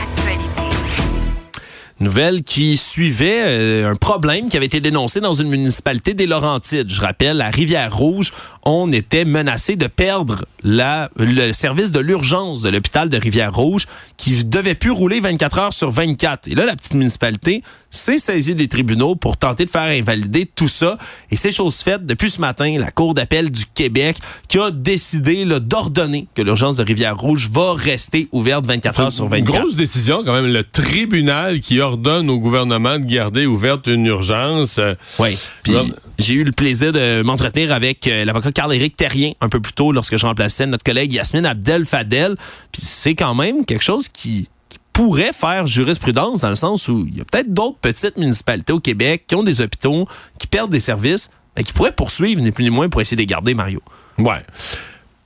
Nouvelle 2.04 2.42
qui 2.42 2.76
suivait 2.76 3.42
euh, 3.44 3.90
un 3.90 3.96
problème 3.96 4.48
qui 4.48 4.56
avait 4.56 4.66
été 4.66 4.80
dénoncé 4.80 5.20
dans 5.20 5.32
une 5.32 5.48
municipalité 5.48 6.14
des 6.14 6.26
Laurentides. 6.26 6.88
Je 6.88 7.00
rappelle, 7.00 7.40
à 7.40 7.48
Rivière-Rouge, 7.48 8.32
on 8.62 8.92
était 8.92 9.24
menacé 9.24 9.74
de 9.76 9.86
perdre 9.86 10.44
le 10.62 11.52
service 11.52 11.90
de 11.90 12.00
l'urgence 12.00 12.62
de 12.62 12.68
l'hôpital 12.68 13.08
de 13.08 13.16
Rivière-Rouge 13.16 13.86
qui 14.16 14.44
devait 14.44 14.74
plus 14.74 14.90
rouler 14.90 15.20
24 15.20 15.58
heures 15.58 15.74
sur 15.74 15.90
24. 15.90 16.46
Et 16.48 16.54
là, 16.54 16.66
la 16.66 16.76
petite 16.76 16.94
municipalité 16.94 17.62
s'est 17.94 18.18
saisie 18.18 18.54
des 18.54 18.68
tribunaux 18.68 19.14
pour 19.14 19.36
tenter 19.36 19.64
de 19.64 19.70
faire 19.70 19.82
invalider 19.82 20.46
tout 20.46 20.68
ça. 20.68 20.98
Et 21.30 21.36
c'est 21.36 21.52
chose 21.52 21.76
faite 21.76 22.06
depuis 22.06 22.30
ce 22.30 22.40
matin, 22.40 22.78
la 22.78 22.90
Cour 22.90 23.14
d'appel 23.14 23.50
du 23.50 23.64
Québec 23.66 24.16
qui 24.48 24.58
a 24.58 24.70
décidé 24.70 25.44
d'ordonner 25.44 26.26
que 26.34 26.42
l'urgence 26.42 26.76
de 26.76 26.84
Rivière-Rouge 26.84 27.48
va 27.50 27.74
rester 27.74 28.28
ouverte 28.32 28.66
24 28.66 29.00
heures 29.00 29.12
sur 29.12 29.26
24. 29.26 29.60
Grosse 29.60 29.76
décision 29.76 30.22
quand 30.24 30.34
même. 30.34 30.52
Le 30.52 30.64
tribunal 30.64 31.60
qui 31.60 31.80
ordonne 31.80 32.30
au 32.30 32.38
gouvernement 32.38 32.98
de 32.98 33.04
garder 33.04 33.46
ouverte 33.46 33.86
une 33.86 34.06
urgence. 34.06 34.80
Oui. 35.18 35.36
Puis 35.62 35.74
j'ai 36.18 36.34
eu 36.34 36.44
le 36.44 36.52
plaisir 36.52 36.92
de 36.92 37.22
m'entretenir 37.22 37.72
avec 37.72 38.06
euh, 38.06 38.24
l'avocat 38.24 38.52
Carl-Éric 38.52 38.96
Terrien 38.96 39.32
un 39.40 39.48
peu 39.48 39.60
plus 39.60 39.72
tôt 39.72 39.92
lorsque 39.92 40.16
je 40.16 40.26
remplaçais 40.26 40.66
notre 40.66 40.84
collègue 40.84 41.12
Yasmine 41.12 41.46
Abdel 41.46 41.84
Fadel. 41.84 42.36
Puis 42.72 42.82
c'est 42.82 43.14
quand 43.14 43.34
même 43.34 43.64
quelque 43.64 43.82
chose 43.82 44.08
qui, 44.08 44.48
pourrait 44.94 45.32
faire 45.34 45.66
jurisprudence 45.66 46.40
dans 46.40 46.48
le 46.48 46.54
sens 46.54 46.88
où 46.88 47.04
il 47.06 47.18
y 47.18 47.20
a 47.20 47.24
peut-être 47.24 47.52
d'autres 47.52 47.78
petites 47.78 48.16
municipalités 48.16 48.72
au 48.72 48.80
Québec 48.80 49.24
qui 49.26 49.34
ont 49.34 49.42
des 49.42 49.60
hôpitaux, 49.60 50.08
qui 50.38 50.46
perdent 50.46 50.70
des 50.70 50.80
services, 50.80 51.30
mais 51.56 51.64
qui 51.64 51.74
pourraient 51.74 51.92
poursuivre, 51.92 52.40
ni 52.40 52.52
plus 52.52 52.64
ni 52.64 52.70
moins, 52.70 52.88
pour 52.88 53.00
essayer 53.00 53.22
de 53.22 53.28
garder, 53.28 53.54
Mario. 53.54 53.82
Ouais. 54.18 54.42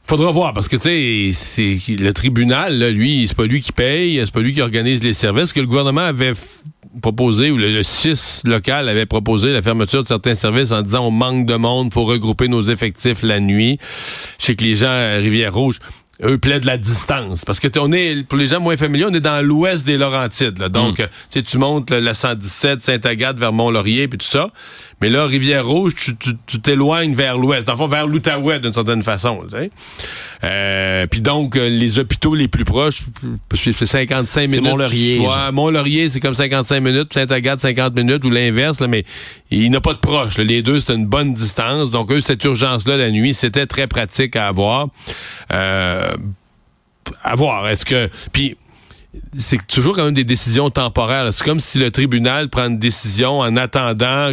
Faudra 0.04 0.32
voir 0.32 0.54
parce 0.54 0.68
que 0.68 0.76
tu 0.76 0.82
sais, 0.84 1.30
c'est 1.34 1.92
le 1.92 2.12
tribunal, 2.14 2.78
là, 2.78 2.90
lui, 2.90 3.28
c'est 3.28 3.36
pas 3.36 3.44
lui 3.44 3.60
qui 3.60 3.72
paye, 3.72 4.18
c'est 4.24 4.32
pas 4.32 4.40
lui 4.40 4.54
qui 4.54 4.62
organise 4.62 5.04
les 5.04 5.12
services. 5.12 5.52
Que 5.52 5.60
le 5.60 5.66
gouvernement 5.66 6.00
avait 6.00 6.32
proposé, 7.02 7.50
ou 7.50 7.58
le, 7.58 7.70
le 7.70 7.82
6 7.82 8.44
local 8.46 8.88
avait 8.88 9.04
proposé 9.04 9.52
la 9.52 9.60
fermeture 9.60 10.02
de 10.02 10.08
certains 10.08 10.34
services 10.34 10.72
en 10.72 10.80
disant 10.80 11.04
on 11.04 11.10
manque 11.10 11.44
de 11.44 11.56
monde, 11.56 11.92
faut 11.92 12.06
regrouper 12.06 12.48
nos 12.48 12.62
effectifs 12.62 13.22
la 13.22 13.38
nuit. 13.38 13.78
Je 14.40 14.52
que 14.52 14.64
les 14.64 14.76
gens 14.76 14.88
à 14.88 15.16
Rivière-Rouge, 15.16 15.78
eux 16.24 16.38
plaident 16.38 16.64
la 16.64 16.76
distance. 16.76 17.44
Parce 17.44 17.60
que 17.60 17.68
on 17.78 17.92
est, 17.92 18.22
pour 18.26 18.38
les 18.38 18.48
gens 18.48 18.60
moins 18.60 18.76
familiers, 18.76 19.06
on 19.06 19.14
est 19.14 19.20
dans 19.20 19.44
l'ouest 19.44 19.86
des 19.86 19.96
Laurentides. 19.96 20.58
Là. 20.58 20.68
Donc, 20.68 21.00
mm. 21.00 21.42
tu 21.42 21.58
montes 21.58 21.90
la 21.90 22.14
117, 22.14 22.82
Saint-Agathe 22.82 23.38
vers 23.38 23.52
Mont-Laurier, 23.52 24.08
puis 24.08 24.18
tout 24.18 24.26
ça. 24.26 24.50
Mais 25.00 25.08
là, 25.08 25.26
Rivière-Rouge, 25.26 25.92
tu 25.94 26.60
t'éloignes 26.60 27.14
vers 27.14 27.38
l'ouest. 27.38 27.70
Fond, 27.76 27.86
vers 27.86 28.06
l'Outaouais, 28.06 28.58
d'une 28.58 28.72
certaine 28.72 29.02
façon. 29.04 29.44
Tu 29.48 29.56
sais. 29.56 29.70
euh, 30.42 31.06
puis 31.06 31.20
donc, 31.20 31.56
euh, 31.56 31.68
les 31.68 32.00
hôpitaux 32.00 32.34
les 32.34 32.48
plus 32.48 32.64
proches, 32.64 33.02
c'est 33.54 33.72
55 33.72 34.40
minutes. 34.40 34.54
C'est 34.54 34.60
Mont-Laurier. 34.70 35.18
Ouais, 35.20 35.52
Mont-Laurier, 35.52 36.08
c'est 36.08 36.18
comme 36.18 36.34
55 36.34 36.80
minutes. 36.80 37.14
Saint-Agathe, 37.14 37.60
50 37.60 37.94
minutes, 37.94 38.24
ou 38.24 38.30
l'inverse. 38.30 38.80
Mais 38.80 39.04
il 39.50 39.70
n'a 39.70 39.80
pas 39.80 39.94
de 39.94 39.98
proche. 40.00 40.36
Les 40.38 40.62
deux, 40.62 40.80
c'est 40.80 40.94
une 40.94 41.06
bonne 41.06 41.32
distance. 41.32 41.92
Donc, 41.92 42.10
eux, 42.10 42.20
cette 42.20 42.42
urgence-là, 42.42 42.96
la 42.96 43.10
nuit, 43.10 43.34
c'était 43.34 43.66
très 43.66 43.86
pratique 43.86 44.34
à 44.34 44.48
avoir. 44.48 44.88
Euh, 45.52 46.16
à 47.22 47.36
voir. 47.36 47.68
Est-ce 47.68 47.84
que... 47.84 48.10
Puis 48.32 48.56
c'est 49.36 49.66
toujours 49.66 49.96
quand 49.96 50.04
même 50.04 50.14
des 50.14 50.24
décisions 50.24 50.68
temporaires. 50.70 51.32
C'est 51.32 51.44
comme 51.44 51.60
si 51.60 51.78
le 51.78 51.90
tribunal 51.90 52.48
prend 52.48 52.66
une 52.66 52.78
décision 52.78 53.40
en 53.40 53.56
attendant. 53.56 54.32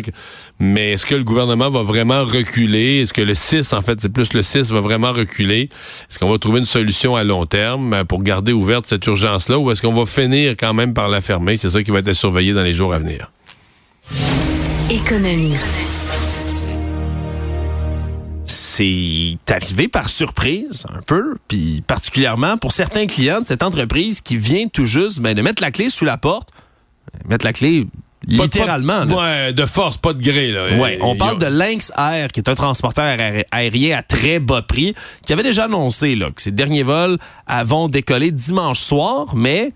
Mais 0.59 0.91
est-ce 0.91 1.05
que 1.05 1.15
le 1.15 1.23
gouvernement 1.23 1.69
va 1.69 1.83
vraiment 1.83 2.23
reculer? 2.23 3.01
Est-ce 3.01 3.13
que 3.13 3.21
le 3.21 3.35
6, 3.35 3.73
en 3.73 3.81
fait, 3.81 3.99
c'est 4.01 4.09
plus 4.09 4.33
le 4.33 4.43
6, 4.43 4.71
va 4.71 4.81
vraiment 4.81 5.13
reculer? 5.13 5.69
Est-ce 6.09 6.19
qu'on 6.19 6.29
va 6.29 6.38
trouver 6.38 6.59
une 6.59 6.65
solution 6.65 7.15
à 7.15 7.23
long 7.23 7.45
terme 7.45 7.93
euh, 7.93 8.03
pour 8.03 8.21
garder 8.21 8.51
ouverte 8.51 8.85
cette 8.88 9.05
urgence-là 9.05 9.59
ou 9.59 9.71
est-ce 9.71 9.81
qu'on 9.81 9.93
va 9.93 10.05
finir 10.05 10.55
quand 10.59 10.73
même 10.73 10.93
par 10.93 11.07
la 11.07 11.21
fermer? 11.21 11.57
C'est 11.57 11.69
ça 11.69 11.83
qui 11.83 11.91
va 11.91 11.99
être 11.99 12.13
surveillé 12.13 12.53
dans 12.53 12.63
les 12.63 12.73
jours 12.73 12.93
à 12.93 12.99
venir. 12.99 13.31
Économie 14.89 15.55
c'est 18.45 19.38
arrivé 19.49 19.88
par 19.88 20.10
surprise 20.10 20.86
un 20.95 21.01
peu, 21.01 21.36
puis 21.47 21.84
particulièrement 21.86 22.58
pour 22.58 22.71
certains 22.71 23.08
clients 23.08 23.41
de 23.41 23.45
cette 23.45 23.63
entreprise 23.63 24.21
qui 24.21 24.38
vient 24.38 24.67
tout 24.67 24.86
juste 24.86 25.19
ben, 25.19 25.34
de 25.34 25.41
mettre 25.41 25.62
la 25.62 25.71
clé 25.71 25.89
sous 25.89 26.05
la 26.05 26.17
porte, 26.17 26.49
mettre 27.27 27.45
la 27.45 27.53
clé 27.53 27.88
littéralement. 28.27 29.05
de, 29.05 29.13
ouais, 29.13 29.53
de 29.53 29.65
force, 29.65 29.97
pas 29.97 30.13
de 30.13 30.21
gré. 30.21 30.51
Là. 30.51 30.77
Ouais, 30.77 30.97
on 31.01 31.15
parle 31.15 31.38
de 31.38 31.45
Lynx 31.45 31.91
Air, 31.97 32.29
qui 32.29 32.39
est 32.39 32.49
un 32.49 32.55
transporteur 32.55 33.17
aérien 33.51 33.97
à 33.97 34.01
très 34.01 34.39
bas 34.39 34.62
prix, 34.62 34.93
qui 35.25 35.34
avait 35.34 35.43
déjà 35.43 35.65
annoncé 35.65 36.15
là, 36.15 36.31
que 36.31 36.41
ses 36.41 36.51
derniers 36.51 36.84
vols 36.84 37.17
vont 37.65 37.88
décoller 37.88 38.31
dimanche 38.31 38.79
soir, 38.79 39.36
mais 39.36 39.73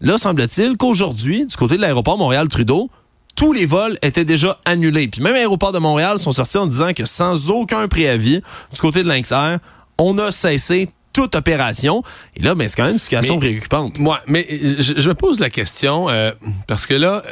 là, 0.00 0.18
semble-t-il 0.18 0.76
qu'aujourd'hui, 0.76 1.46
du 1.46 1.56
côté 1.56 1.76
de 1.76 1.80
l'aéroport 1.80 2.18
Montréal-Trudeau, 2.18 2.90
tous 3.34 3.52
les 3.52 3.66
vols 3.66 3.98
étaient 4.02 4.24
déjà 4.24 4.58
annulés. 4.64 5.08
Puis 5.08 5.20
même 5.20 5.34
l'aéroport 5.34 5.72
de 5.72 5.78
Montréal 5.78 6.18
sont 6.18 6.32
sortis 6.32 6.58
en 6.58 6.66
disant 6.66 6.92
que 6.92 7.04
sans 7.04 7.50
aucun 7.50 7.88
préavis, 7.88 8.42
du 8.72 8.80
côté 8.80 9.02
de 9.02 9.08
Lynx 9.08 9.32
Air, 9.32 9.58
on 9.98 10.18
a 10.18 10.30
cessé 10.30 10.88
toute 11.12 11.34
opération. 11.34 12.02
Et 12.36 12.42
là, 12.42 12.54
ben, 12.54 12.68
c'est 12.68 12.76
quand 12.76 12.84
même 12.84 12.92
une 12.92 12.98
situation 12.98 13.38
préoccupante. 13.38 13.98
Moi, 13.98 14.20
mais 14.26 14.46
je, 14.78 15.08
me 15.08 15.14
pose 15.14 15.40
la 15.40 15.50
question, 15.50 16.08
euh, 16.08 16.32
parce 16.66 16.86
que 16.86 16.94
là, 16.94 17.22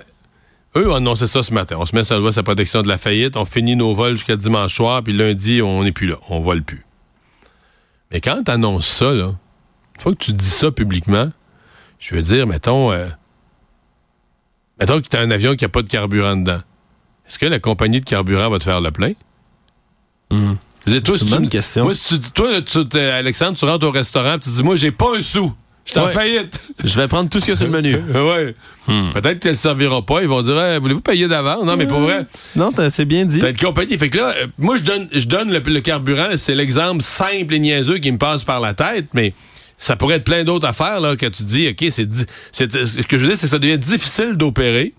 eux 0.77 0.91
ont 0.91 0.95
annoncé 0.95 1.27
ça 1.27 1.43
ce 1.43 1.53
matin. 1.53 1.77
On 1.79 1.87
se 1.87 1.95
met 1.95 2.05
sur 2.05 2.21
la 2.21 2.33
sa 2.33 2.43
protection 2.43 2.83
de 2.83 2.89
la 2.89 2.99
faillite, 2.99 3.37
on 3.37 3.45
finit 3.45 3.77
nos 3.77 3.95
vols 3.95 4.13
jusqu'à 4.13 4.37
dimanche 4.37 4.75
soir, 4.75 5.03
puis 5.03 5.13
lundi, 5.13 5.63
on 5.63 5.83
n'est 5.83 5.93
plus 5.93 6.07
là, 6.07 6.17
on 6.29 6.41
vole 6.41 6.63
plus. 6.63 6.85
Mais 8.11 8.21
quand 8.21 8.43
tu 8.45 8.51
annonces 8.51 8.89
ça, 8.89 9.13
là, 9.13 9.35
une 9.95 10.01
fois 10.01 10.13
que 10.13 10.19
tu 10.19 10.33
dis 10.33 10.49
ça 10.49 10.71
publiquement, 10.71 11.31
je 11.99 12.15
veux 12.15 12.23
dire, 12.23 12.47
mettons, 12.47 12.93
euh, 12.93 13.09
Mettons 14.81 15.01
que 15.01 15.09
tu 15.09 15.16
as 15.16 15.21
un 15.21 15.31
avion 15.31 15.55
qui 15.55 15.64
n'a 15.64 15.69
pas 15.69 15.83
de 15.83 15.88
carburant 15.88 16.37
dedans. 16.37 16.61
Est-ce 17.29 17.38
que 17.38 17.47
la 17.47 17.59
compagnie 17.61 18.01
de 18.01 18.07
carburant 18.07 18.51
va 18.51 18.59
te 18.59 18.64
faire 18.64 18.81
le 18.81 18.90
plein? 18.90 19.12
Mmh. 20.31 20.55
C'est 20.87 21.09
une 21.09 21.29
bonne 21.29 21.49
question. 21.49 21.85
Moi, 21.85 21.95
si 21.95 22.19
tu, 22.19 22.31
toi, 22.31 22.49
Alexandre, 23.14 23.57
tu 23.57 23.64
rentres 23.64 23.87
au 23.87 23.90
restaurant 23.90 24.35
et 24.35 24.40
tu 24.40 24.49
dis, 24.49 24.62
moi, 24.62 24.77
j'ai 24.77 24.90
pas 24.90 25.16
un 25.16 25.21
sou. 25.21 25.53
Je 25.85 25.93
suis 25.93 26.01
en 26.01 26.09
faillite. 26.09 26.61
Je 26.83 27.01
vais 27.01 27.09
prendre 27.09 27.29
tout 27.29 27.38
ce 27.40 27.45
qu'il 27.45 27.53
y 27.53 27.55
a 27.55 27.57
sur 27.57 27.66
le 27.66 27.73
menu. 27.73 27.95
ouais. 28.14 28.55
Hmm. 28.87 29.12
Peut-être 29.12 29.40
qu'elle 29.40 29.53
ne 29.53 29.57
servira 29.57 30.03
pas. 30.03 30.23
Ils 30.23 30.29
vont 30.29 30.43
dire, 30.43 30.81
voulez-vous 30.81 31.01
payer 31.01 31.29
d'avance? 31.29 31.64
Non, 31.64 31.77
mais 31.77 31.87
pour 31.87 32.01
vrai. 32.01 32.27
Non, 32.57 32.71
c'est 32.88 33.05
bien 33.05 33.25
dit. 33.25 33.38
T'as 33.38 33.51
une 33.51 33.57
compagnie. 33.57 33.99
Fait 33.99 34.09
que 34.09 34.19
là, 34.19 34.35
euh, 34.37 34.47
moi, 34.59 34.77
je 34.77 34.85
donne, 34.85 35.09
je 35.12 35.27
donne 35.27 35.53
le, 35.53 35.59
le 35.59 35.81
carburant. 35.81 36.29
C'est 36.37 36.55
l'exemple 36.55 37.03
simple 37.03 37.55
et 37.55 37.59
niaiseux 37.59 37.99
qui 37.99 38.11
me 38.12 38.19
passe 38.19 38.45
par 38.45 38.61
la 38.61 38.75
tête, 38.75 39.07
mais 39.14 39.35
ça 39.81 39.97
pourrait 39.97 40.16
être 40.16 40.25
plein 40.25 40.45
d'autres 40.45 40.66
affaires 40.66 41.01
là, 41.01 41.16
que 41.16 41.27
tu 41.27 41.43
dis, 41.43 41.69
OK, 41.69 41.87
c'est. 41.90 42.07
Ce 42.53 43.07
que 43.07 43.19
je 43.19 43.23
veux 43.23 43.29
dire, 43.29 43.37
c'est 43.37 43.47
que 43.47 43.51
ça 43.51 43.59
devient 43.59 43.79
difficile 43.79 44.37
d'opérer 44.37 44.95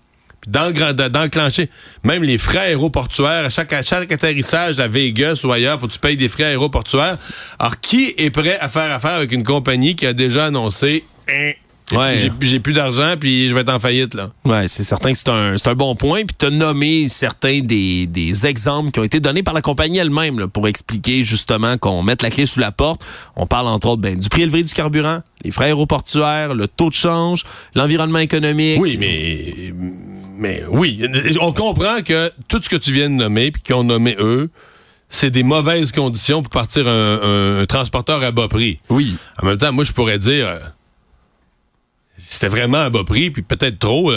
d'enclencher 0.48 1.70
même 2.02 2.24
les 2.24 2.36
frais 2.36 2.58
aéroportuaires 2.58 3.44
à 3.44 3.48
chaque, 3.48 3.72
à 3.72 3.82
chaque 3.82 4.10
atterrissage 4.10 4.80
à 4.80 4.88
Vegas 4.88 5.42
ou 5.44 5.52
ailleurs, 5.52 5.78
faut 5.78 5.86
que 5.86 5.92
tu 5.92 6.00
payes 6.00 6.16
des 6.16 6.28
frais 6.28 6.46
aéroportuaires. 6.46 7.16
Alors, 7.60 7.78
qui 7.78 8.12
est 8.18 8.30
prêt 8.30 8.58
à 8.58 8.68
faire 8.68 8.90
affaire 8.90 9.12
avec 9.12 9.30
une 9.30 9.44
compagnie 9.44 9.94
qui 9.94 10.04
a 10.04 10.12
déjà 10.12 10.46
annoncé 10.46 11.04
hein, 11.28 11.52
Ouais. 11.92 12.30
J'ai 12.40 12.60
plus 12.60 12.72
d'argent, 12.72 13.14
puis 13.18 13.48
je 13.48 13.54
vais 13.54 13.60
être 13.60 13.72
en 13.72 13.78
faillite, 13.78 14.14
là. 14.14 14.30
Ouais, 14.44 14.68
c'est 14.68 14.84
certain 14.84 15.12
que 15.12 15.18
c'est 15.18 15.28
un, 15.28 15.54
un, 15.54 15.74
bon 15.74 15.94
point. 15.94 16.24
Puis 16.24 16.36
tu 16.38 16.46
as 16.46 16.50
nommé 16.50 17.08
certains 17.08 17.60
des, 17.60 18.06
des, 18.06 18.46
exemples 18.46 18.90
qui 18.90 19.00
ont 19.00 19.04
été 19.04 19.20
donnés 19.20 19.42
par 19.42 19.54
la 19.54 19.62
compagnie 19.62 19.98
elle-même 19.98 20.46
pour 20.48 20.68
expliquer 20.68 21.24
justement 21.24 21.76
qu'on 21.78 22.02
mette 22.02 22.22
la 22.22 22.30
clé 22.30 22.46
sous 22.46 22.60
la 22.60 22.72
porte. 22.72 23.04
On 23.36 23.46
parle 23.46 23.66
entre 23.68 23.88
autres 23.88 24.00
ben, 24.00 24.18
du 24.18 24.28
prix 24.28 24.42
élevé 24.42 24.62
du 24.62 24.72
carburant, 24.72 25.20
les 25.44 25.50
frais 25.50 25.66
aéroportuaires, 25.66 26.54
le 26.54 26.68
taux 26.68 26.88
de 26.88 26.94
change, 26.94 27.44
l'environnement 27.74 28.20
économique. 28.20 28.80
Oui, 28.80 28.96
mais, 28.98 29.72
mais 30.38 30.62
oui, 30.70 31.02
on 31.40 31.52
comprend 31.52 32.02
que 32.02 32.32
tout 32.48 32.60
ce 32.62 32.68
que 32.68 32.76
tu 32.76 32.92
viens 32.92 33.10
de 33.10 33.14
nommer, 33.14 33.50
puis 33.50 33.62
qu'ils 33.62 33.74
ont 33.74 33.84
nommé 33.84 34.16
eux, 34.18 34.50
c'est 35.08 35.30
des 35.30 35.42
mauvaises 35.42 35.92
conditions 35.92 36.42
pour 36.42 36.50
partir 36.50 36.88
un, 36.88 37.60
un, 37.60 37.66
transporteur 37.66 38.22
à 38.22 38.30
bas 38.30 38.48
prix. 38.48 38.78
Oui. 38.88 39.16
En 39.42 39.46
même 39.46 39.58
temps, 39.58 39.70
moi, 39.70 39.84
je 39.84 39.92
pourrais 39.92 40.18
dire 40.18 40.72
c'était 42.32 42.48
vraiment 42.48 42.78
un 42.78 42.90
bas 42.90 43.04
prix, 43.04 43.30
puis 43.30 43.42
peut-être 43.42 43.78
trop. 43.78 44.12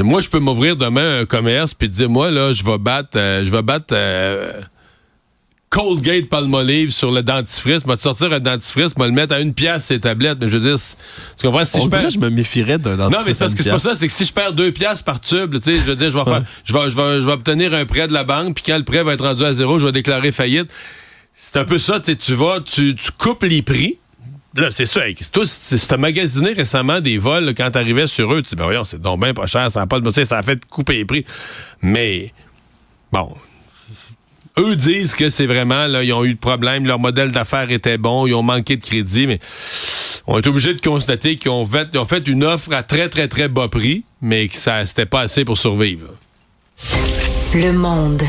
Moi, 0.00 0.20
je 0.20 0.28
peux 0.28 0.38
m'ouvrir 0.38 0.76
demain 0.76 1.20
un 1.20 1.26
commerce 1.26 1.74
puis 1.74 1.88
dire, 1.88 2.08
moi, 2.08 2.30
là, 2.30 2.52
je 2.52 2.64
vais 2.64 2.78
battre, 2.78 3.16
euh, 3.16 3.44
je 3.44 3.50
vais 3.50 3.62
battre 3.62 3.92
euh, 3.92 4.60
Colgate 5.68 6.28
Palmolive 6.28 6.90
sur 6.90 7.12
le 7.12 7.22
dentifrice. 7.22 7.84
Moi, 7.84 7.96
te 7.96 8.02
sortir 8.02 8.32
un 8.32 8.40
dentifrice, 8.40 8.96
moi, 8.96 9.06
le 9.06 9.12
mettre 9.12 9.34
à 9.34 9.40
une 9.40 9.52
pièce 9.52 9.86
ces 9.86 10.00
tablettes. 10.00 10.38
Mais 10.40 10.48
je 10.48 10.56
veux 10.56 10.70
dire, 10.70 10.78
tu 11.38 11.46
comprends? 11.46 11.64
Si 11.64 11.80
je 11.80 11.88
perds, 11.88 12.10
je 12.10 12.18
me 12.18 12.30
méfierais 12.30 12.78
d'un 12.78 12.96
dentifrice. 12.96 13.40
Non, 13.40 13.46
mais 13.46 13.56
c'est 13.56 13.70
pas 13.70 13.78
ça. 13.78 13.94
C'est 13.94 14.06
que 14.06 14.12
si 14.12 14.24
je 14.24 14.32
perds 14.32 14.52
deux 14.52 14.72
pièces 14.72 15.02
par 15.02 15.20
tube, 15.20 15.54
tu 15.56 15.62
sais, 15.62 15.74
je 15.74 15.82
veux 15.82 15.96
dire, 15.96 16.10
je 16.10 16.16
vais 16.16 16.24
faire, 16.24 16.44
je 16.64 16.72
vais, 16.72 16.90
je 16.90 16.96
vais, 16.96 17.20
je 17.20 17.26
vais 17.26 17.32
obtenir 17.32 17.74
un 17.74 17.84
prêt 17.84 18.08
de 18.08 18.12
la 18.12 18.24
banque, 18.24 18.54
puis 18.54 18.64
quand 18.66 18.78
le 18.78 18.84
prêt 18.84 19.02
va 19.02 19.12
être 19.12 19.24
rendu 19.24 19.44
à 19.44 19.52
zéro, 19.52 19.78
je 19.78 19.86
vais 19.86 19.92
déclarer 19.92 20.32
faillite. 20.32 20.70
C'est 21.34 21.58
un 21.58 21.64
peu 21.64 21.78
ça. 21.78 22.00
Tu 22.00 22.34
vas, 22.34 22.60
tu, 22.60 22.94
tu 22.94 23.10
coupes 23.10 23.42
les 23.42 23.60
prix 23.60 23.98
Là, 24.56 24.70
c'est 24.70 24.86
ça. 24.86 25.00
As 25.02 25.96
magasiné 25.96 26.52
récemment 26.52 27.00
des 27.00 27.18
vols, 27.18 27.54
quand 27.56 27.70
tu 27.70 27.78
arrivais 27.78 28.06
sur 28.06 28.32
eux, 28.32 28.42
tu 28.42 28.50
dis, 28.50 28.56
ben 28.56 28.64
voyons, 28.64 28.84
c'est 28.84 29.00
donc 29.00 29.20
bien 29.20 29.34
pas 29.34 29.46
cher, 29.46 29.70
ça 29.70 29.82
a 29.82 29.86
pas 29.86 30.00
de 30.00 30.24
ça 30.24 30.38
a 30.38 30.42
fait 30.42 30.64
couper 30.64 30.98
les 30.98 31.04
prix. 31.04 31.24
Mais, 31.82 32.32
bon, 33.10 33.34
eux 34.58 34.76
disent 34.76 35.14
que 35.14 35.30
c'est 35.30 35.46
vraiment, 35.46 35.86
là, 35.86 36.04
ils 36.04 36.12
ont 36.12 36.24
eu 36.24 36.34
de 36.34 36.38
problèmes, 36.38 36.86
leur 36.86 37.00
modèle 37.00 37.32
d'affaires 37.32 37.70
était 37.70 37.98
bon, 37.98 38.26
ils 38.26 38.34
ont 38.34 38.42
manqué 38.42 38.76
de 38.76 38.84
crédit, 38.84 39.26
mais 39.26 39.40
on 40.26 40.38
est 40.38 40.46
obligé 40.46 40.72
de 40.72 40.80
constater 40.80 41.36
qu'ils 41.36 41.50
ont 41.50 41.66
fait, 41.66 41.96
ont 41.96 42.06
fait 42.06 42.26
une 42.28 42.44
offre 42.44 42.72
à 42.72 42.82
très, 42.82 43.08
très, 43.08 43.26
très 43.26 43.48
bas 43.48 43.68
prix, 43.68 44.04
mais 44.22 44.48
que 44.48 44.56
ça, 44.56 44.86
c'était 44.86 45.06
pas 45.06 45.22
assez 45.22 45.44
pour 45.44 45.58
survivre. 45.58 46.06
Le 47.54 47.72
monde 47.72 48.22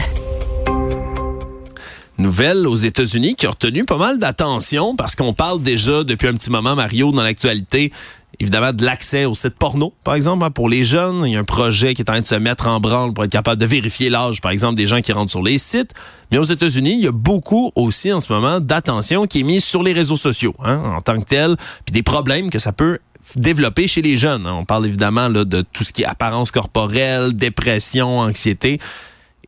nouvelle 2.17 2.67
aux 2.67 2.75
États-Unis 2.75 3.36
qui 3.36 3.45
a 3.45 3.49
retenu 3.49 3.86
pas 3.86 3.97
mal 3.97 4.19
d'attention 4.19 4.95
parce 4.95 5.15
qu'on 5.15 5.34
parle 5.34 5.62
déjà 5.62 6.04
depuis 6.04 6.28
un 6.28 6.34
petit 6.34 6.49
moment, 6.49 6.75
Mario, 6.75 7.12
dans 7.12 7.23
l'actualité, 7.23 7.91
évidemment, 8.39 8.73
de 8.73 8.84
l'accès 8.84 9.25
au 9.25 9.34
site 9.34 9.56
porno, 9.56 9.93
par 10.04 10.15
exemple, 10.15 10.43
hein, 10.43 10.51
pour 10.51 10.69
les 10.69 10.86
jeunes. 10.86 11.23
Il 11.25 11.34
y 11.34 11.36
a 11.36 11.39
un 11.39 11.43
projet 11.43 11.93
qui 11.93 12.01
est 12.01 12.10
en 12.10 12.13
train 12.13 12.21
de 12.21 12.25
se 12.25 12.36
mettre 12.36 12.67
en 12.67 12.80
branle 12.80 13.13
pour 13.13 13.23
être 13.23 13.32
capable 13.32 13.60
de 13.60 13.65
vérifier 13.65 14.10
l'âge, 14.10 14.41
par 14.41 14.51
exemple, 14.51 14.75
des 14.75 14.88
gens 14.88 15.01
qui 15.01 15.12
rentrent 15.12 15.32
sur 15.32 15.43
les 15.43 15.58
sites. 15.58 15.91
Mais 16.32 16.38
aux 16.38 16.43
États-Unis, 16.43 16.93
il 16.93 17.04
y 17.04 17.08
a 17.08 17.12
beaucoup 17.12 17.71
aussi 17.75 18.12
en 18.12 18.19
ce 18.19 18.32
moment 18.32 18.60
d'attention 18.60 19.25
qui 19.28 19.41
est 19.41 19.43
mise 19.43 19.63
sur 19.63 19.84
les 19.84 19.93
réseaux 19.93 20.15
sociaux 20.15 20.54
hein, 20.63 20.82
en 20.95 21.01
tant 21.01 21.19
que 21.19 21.25
tel, 21.25 21.56
puis 21.86 21.91
des 21.91 22.04
problèmes 22.04 22.49
que 22.49 22.60
ça 22.60 22.71
peut 22.71 22.99
développer 23.36 23.88
chez 23.88 24.01
les 24.01 24.17
jeunes. 24.17 24.45
Hein. 24.45 24.54
On 24.54 24.65
parle 24.65 24.86
évidemment 24.86 25.28
là, 25.28 25.45
de 25.45 25.62
tout 25.62 25.84
ce 25.84 25.91
qui 25.91 26.04
est 26.04 26.06
apparence 26.06 26.51
corporelle, 26.51 27.34
dépression, 27.34 28.19
anxiété. 28.19 28.80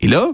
Et 0.01 0.07
là, 0.07 0.31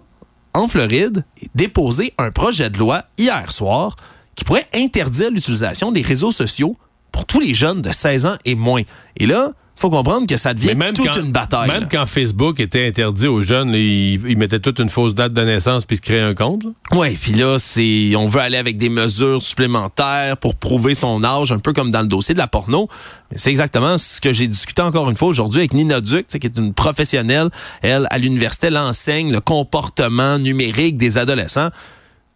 en 0.54 0.68
Floride, 0.68 1.26
déposé 1.56 2.13
un 2.18 2.32
projet 2.32 2.70
de 2.70 2.78
loi 2.78 3.06
hier 3.18 3.52
soir 3.52 3.96
qui 4.36 4.44
pourrait 4.44 4.68
interdire 4.74 5.32
l'utilisation 5.32 5.92
des 5.92 6.02
réseaux 6.02 6.32
sociaux 6.32 6.78
pour 7.12 7.26
tous 7.26 7.39
les 7.39 7.54
jeunes 7.54 7.82
de 7.82 7.92
16 7.92 8.26
ans 8.26 8.38
et 8.46 8.56
moins. 8.56 8.82
Et 9.18 9.26
là, 9.26 9.52
faut 9.75 9.89
comprendre 9.89 10.27
que 10.27 10.38
ça 10.38 10.53
devient 10.53 10.75
toute 10.93 11.17
une 11.17 11.31
bataille. 11.31 11.67
Même 11.67 11.88
quand 11.91 12.05
Facebook 12.05 12.59
était 12.59 12.88
interdit 12.88 13.27
aux 13.27 13.41
jeunes, 13.41 13.69
ils, 13.69 14.38
mettaient 14.38 14.59
toute 14.59 14.79
une 14.79 14.89
fausse 14.89 15.15
date 15.15 15.33
de 15.33 15.41
naissance 15.41 15.86
puis 15.86 15.97
se 15.97 16.01
créaient 16.01 16.21
un 16.21 16.36
compte. 16.36 16.63
Oui, 16.91 17.17
puis 17.19 17.33
là, 17.33 17.57
c'est 17.59 18.13
on 18.15 18.27
veut 18.27 18.39
aller 18.39 18.57
avec 18.57 18.77
des 18.77 18.89
mesures 18.89 19.41
supplémentaires 19.41 20.38
pour 20.38 20.55
prouver 20.55 20.93
son 20.93 21.23
âge, 21.23 21.51
un 21.51 21.59
peu 21.59 21.73
comme 21.73 21.91
dans 21.91 22.01
le 22.01 22.07
dossier 22.07 22.33
de 22.33 22.39
la 22.39 22.47
porno. 22.47 22.88
C'est 23.36 23.49
exactement 23.49 23.97
ce 23.97 24.21
que 24.21 24.31
j'ai 24.31 24.47
discuté 24.47 24.81
encore 24.81 25.09
une 25.09 25.17
fois 25.17 25.27
aujourd'hui 25.27 25.62
avec 25.62 25.73
Nina 25.73 26.01
Duc, 26.01 26.27
qui 26.27 26.38
est 26.38 26.57
une 26.57 26.73
professionnelle. 26.73 27.49
Elle, 27.81 28.07
à 28.12 28.19
l'université, 28.19 28.67
elle 28.67 28.77
enseigne 28.77 29.31
le 29.31 29.41
comportement 29.41 30.38
numérique 30.38 30.97
des 30.97 31.17
adolescents. 31.17 31.69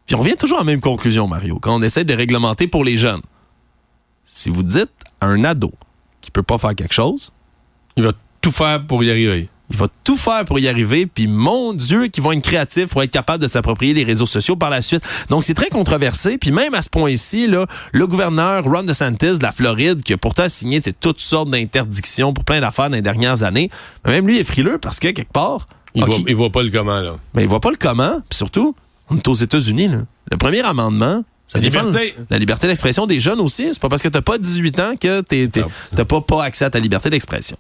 Puis 0.08 0.16
on 0.16 0.20
revient 0.20 0.36
toujours 0.38 0.58
à 0.58 0.62
la 0.62 0.66
même 0.66 0.80
conclusion, 0.80 1.28
Mario, 1.28 1.60
quand 1.60 1.76
on 1.76 1.82
essaie 1.82 2.04
de 2.04 2.14
réglementer 2.14 2.68
pour 2.68 2.84
les 2.84 2.98
jeunes. 2.98 3.22
Si 4.24 4.50
vous 4.50 4.64
dites 4.64 4.90
à 5.22 5.28
un 5.28 5.44
ado 5.44 5.72
peut 6.38 6.44
pas 6.44 6.58
faire 6.58 6.76
quelque 6.76 6.94
chose, 6.94 7.32
il 7.96 8.04
va 8.04 8.12
tout 8.42 8.52
faire 8.52 8.86
pour 8.86 9.04
y 9.04 9.10
arriver. 9.10 9.50
Il 9.70 9.76
va 9.76 9.88
tout 10.04 10.16
faire 10.16 10.46
pour 10.46 10.60
y 10.60 10.68
arriver, 10.70 11.08
puis 11.08 11.28
mon 11.28 11.74
Dieu, 11.74 12.08
qu'ils 12.08 12.24
vont 12.24 12.32
être 12.32 12.44
créatifs 12.44 12.88
pour 12.88 13.04
être 13.04 13.12
capables 13.12 13.42
de 13.42 13.48
s'approprier 13.48 13.94
les 13.94 14.06
réseaux 14.06 14.26
sociaux 14.26 14.56
par 14.56 14.70
la 14.70 14.82
suite. 14.82 15.04
Donc, 15.30 15.44
c'est 15.44 15.56
très 15.56 15.70
controversé, 15.70 16.38
puis 16.38 16.52
même 16.52 16.74
à 16.74 16.82
ce 16.82 16.90
point-ci, 16.90 17.48
là, 17.48 17.66
le 17.92 18.08
gouverneur 18.08 18.64
Ron 18.64 18.84
DeSantis 18.84 19.40
de 19.40 19.44
la 19.44 19.52
Floride, 19.52 20.04
qui 20.04 20.14
a 20.14 20.18
pourtant 20.18 20.48
signé 20.48 20.80
toutes 21.02 21.20
sortes 21.20 21.50
d'interdictions 21.50 22.34
pour 22.34 22.46
plein 22.46 22.62
d'affaires 22.62 22.90
dans 22.90 22.96
les 22.96 23.02
dernières 23.02 23.44
années, 23.44 23.70
même 24.06 24.26
lui 24.26 24.38
est 24.38 24.46
frileux 24.46 24.78
parce 24.78 25.00
que, 25.00 25.10
quelque 25.10 25.34
part... 25.34 25.66
Il, 25.96 26.06
voit, 26.06 26.18
voit 26.36 26.52
pas 26.52 26.64
le 26.64 26.70
comment, 26.70 27.00
là. 27.00 27.18
Mais 27.34 27.44
il 27.44 27.50
voit 27.50 27.60
pas 27.60 27.72
le 27.72 27.78
comment, 27.78 28.22
puis 28.30 28.38
surtout, 28.38 28.76
on 29.10 29.18
est 29.18 29.28
aux 29.28 29.34
États-Unis, 29.34 29.90
Le 30.32 30.38
premier 30.38 30.62
amendement, 30.62 31.24
ça 31.48 31.60
la 31.60 31.64
liberté. 31.64 32.16
La 32.30 32.38
liberté 32.38 32.68
d'expression 32.68 33.08
des 33.08 33.20
jeunes 33.20 33.40
aussi. 33.40 33.70
C'est 33.72 33.80
pas 33.80 33.90
parce 33.90 34.02
que 34.02 34.10
t'as 34.10 34.22
pas 34.22 34.38
18 34.38 34.80
ans 34.80 34.94
que 35.00 35.22
t'as 35.22 36.06
pas, 36.06 36.22
pas 36.22 36.44
accès 36.44 36.66
à 36.66 36.70
ta 36.70 36.80
liberté 36.80 37.10
d'expression. 37.10 37.58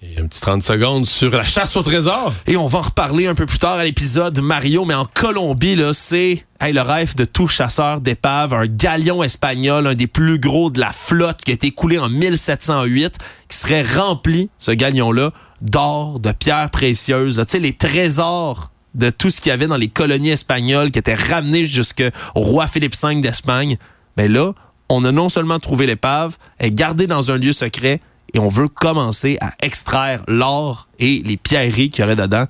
Et 0.00 0.20
un 0.20 0.26
petit 0.26 0.40
30 0.40 0.62
secondes 0.62 1.06
sur 1.06 1.30
la 1.30 1.44
chasse 1.44 1.76
au 1.76 1.82
trésor. 1.82 2.32
Et 2.46 2.56
on 2.56 2.68
va 2.68 2.78
en 2.78 2.82
reparler 2.82 3.26
un 3.26 3.34
peu 3.34 3.46
plus 3.46 3.58
tard 3.58 3.78
à 3.78 3.84
l'épisode 3.84 4.40
Mario, 4.40 4.84
mais 4.84 4.94
en 4.94 5.04
Colombie, 5.04 5.74
là, 5.74 5.92
c'est 5.92 6.44
le 6.60 6.80
rêve 6.80 7.16
de 7.16 7.24
tout 7.24 7.48
chasseur 7.48 8.00
d'épave, 8.00 8.54
un 8.54 8.66
galion 8.66 9.24
espagnol, 9.24 9.88
un 9.88 9.94
des 9.94 10.06
plus 10.06 10.38
gros 10.38 10.70
de 10.70 10.78
la 10.78 10.92
flotte 10.92 11.38
qui 11.44 11.50
a 11.50 11.54
été 11.54 11.72
coulé 11.72 11.98
en 11.98 12.08
1708, 12.08 13.18
qui 13.48 13.56
serait 13.56 13.82
rempli, 13.82 14.50
ce 14.58 14.70
galion-là, 14.70 15.32
d'or, 15.62 16.20
de 16.20 16.30
pierres 16.30 16.70
précieuses, 16.70 17.42
tu 17.44 17.52
sais, 17.52 17.58
les 17.58 17.72
trésors 17.72 18.70
de 18.98 19.10
tout 19.10 19.30
ce 19.30 19.40
qu'il 19.40 19.50
y 19.50 19.52
avait 19.52 19.66
dans 19.66 19.76
les 19.76 19.88
colonies 19.88 20.30
espagnoles 20.30 20.90
qui 20.90 20.98
étaient 20.98 21.14
ramenés 21.14 21.64
jusqu'au 21.64 22.10
roi 22.34 22.66
Philippe 22.66 22.94
V 23.00 23.16
d'Espagne. 23.16 23.78
Mais 24.16 24.28
là, 24.28 24.52
on 24.88 25.04
a 25.04 25.12
non 25.12 25.28
seulement 25.28 25.58
trouvé 25.58 25.86
l'épave, 25.86 26.36
elle 26.58 26.68
est 26.68 26.74
gardée 26.74 27.06
dans 27.06 27.30
un 27.30 27.38
lieu 27.38 27.52
secret, 27.52 28.00
et 28.34 28.38
on 28.38 28.48
veut 28.48 28.68
commencer 28.68 29.38
à 29.40 29.52
extraire 29.60 30.22
l'or 30.28 30.88
et 30.98 31.22
les 31.24 31.36
pierreries 31.36 31.90
qu'il 31.90 32.02
y 32.02 32.04
aurait 32.04 32.16
dedans. 32.16 32.44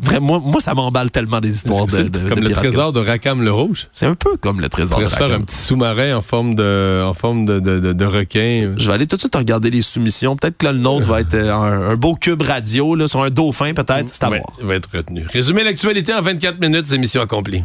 Vraiment, 0.00 0.40
moi, 0.40 0.60
ça 0.60 0.74
m'emballe 0.74 1.10
tellement 1.10 1.40
des 1.40 1.54
histoires 1.54 1.86
de, 1.86 2.04
de, 2.04 2.28
Comme 2.28 2.40
le 2.40 2.50
trésor 2.50 2.92
de 2.92 3.00
Rackham 3.00 3.42
le 3.42 3.50
Rouge? 3.50 3.88
C'est 3.90 4.06
un 4.06 4.14
peu 4.14 4.36
comme 4.36 4.60
le 4.60 4.68
trésor 4.68 5.00
de 5.00 5.04
Rackham. 5.04 5.26
faire 5.26 5.36
un 5.36 5.40
petit 5.40 5.56
sous-marin 5.56 6.16
en 6.16 6.22
forme 6.22 6.54
de, 6.54 7.02
en 7.04 7.14
forme 7.14 7.46
de, 7.46 7.58
de, 7.58 8.04
requin. 8.04 8.74
Je 8.76 8.86
vais 8.86 8.94
aller 8.94 9.06
tout 9.06 9.16
de 9.16 9.20
suite 9.20 9.34
regarder 9.34 9.70
les 9.70 9.82
soumissions. 9.82 10.36
Peut-être 10.36 10.56
que 10.56 10.66
le 10.66 10.74
nôtre 10.74 11.08
va 11.08 11.20
être 11.20 11.34
euh, 11.34 11.90
un, 11.90 11.96
beau 11.96 12.14
cube 12.14 12.42
radio, 12.42 12.94
là, 12.94 13.08
sur 13.08 13.22
un 13.22 13.30
dauphin, 13.30 13.74
peut-être. 13.74 14.10
C'est 14.12 14.22
à 14.22 14.28
voir. 14.28 14.42
va 14.60 14.76
être 14.76 14.88
retenu. 14.92 15.26
Résumer 15.32 15.64
l'actualité 15.64 16.14
en 16.14 16.22
24 16.22 16.60
minutes, 16.60 16.86
c'est 16.86 16.98
mission 16.98 17.20
accomplie. 17.20 17.64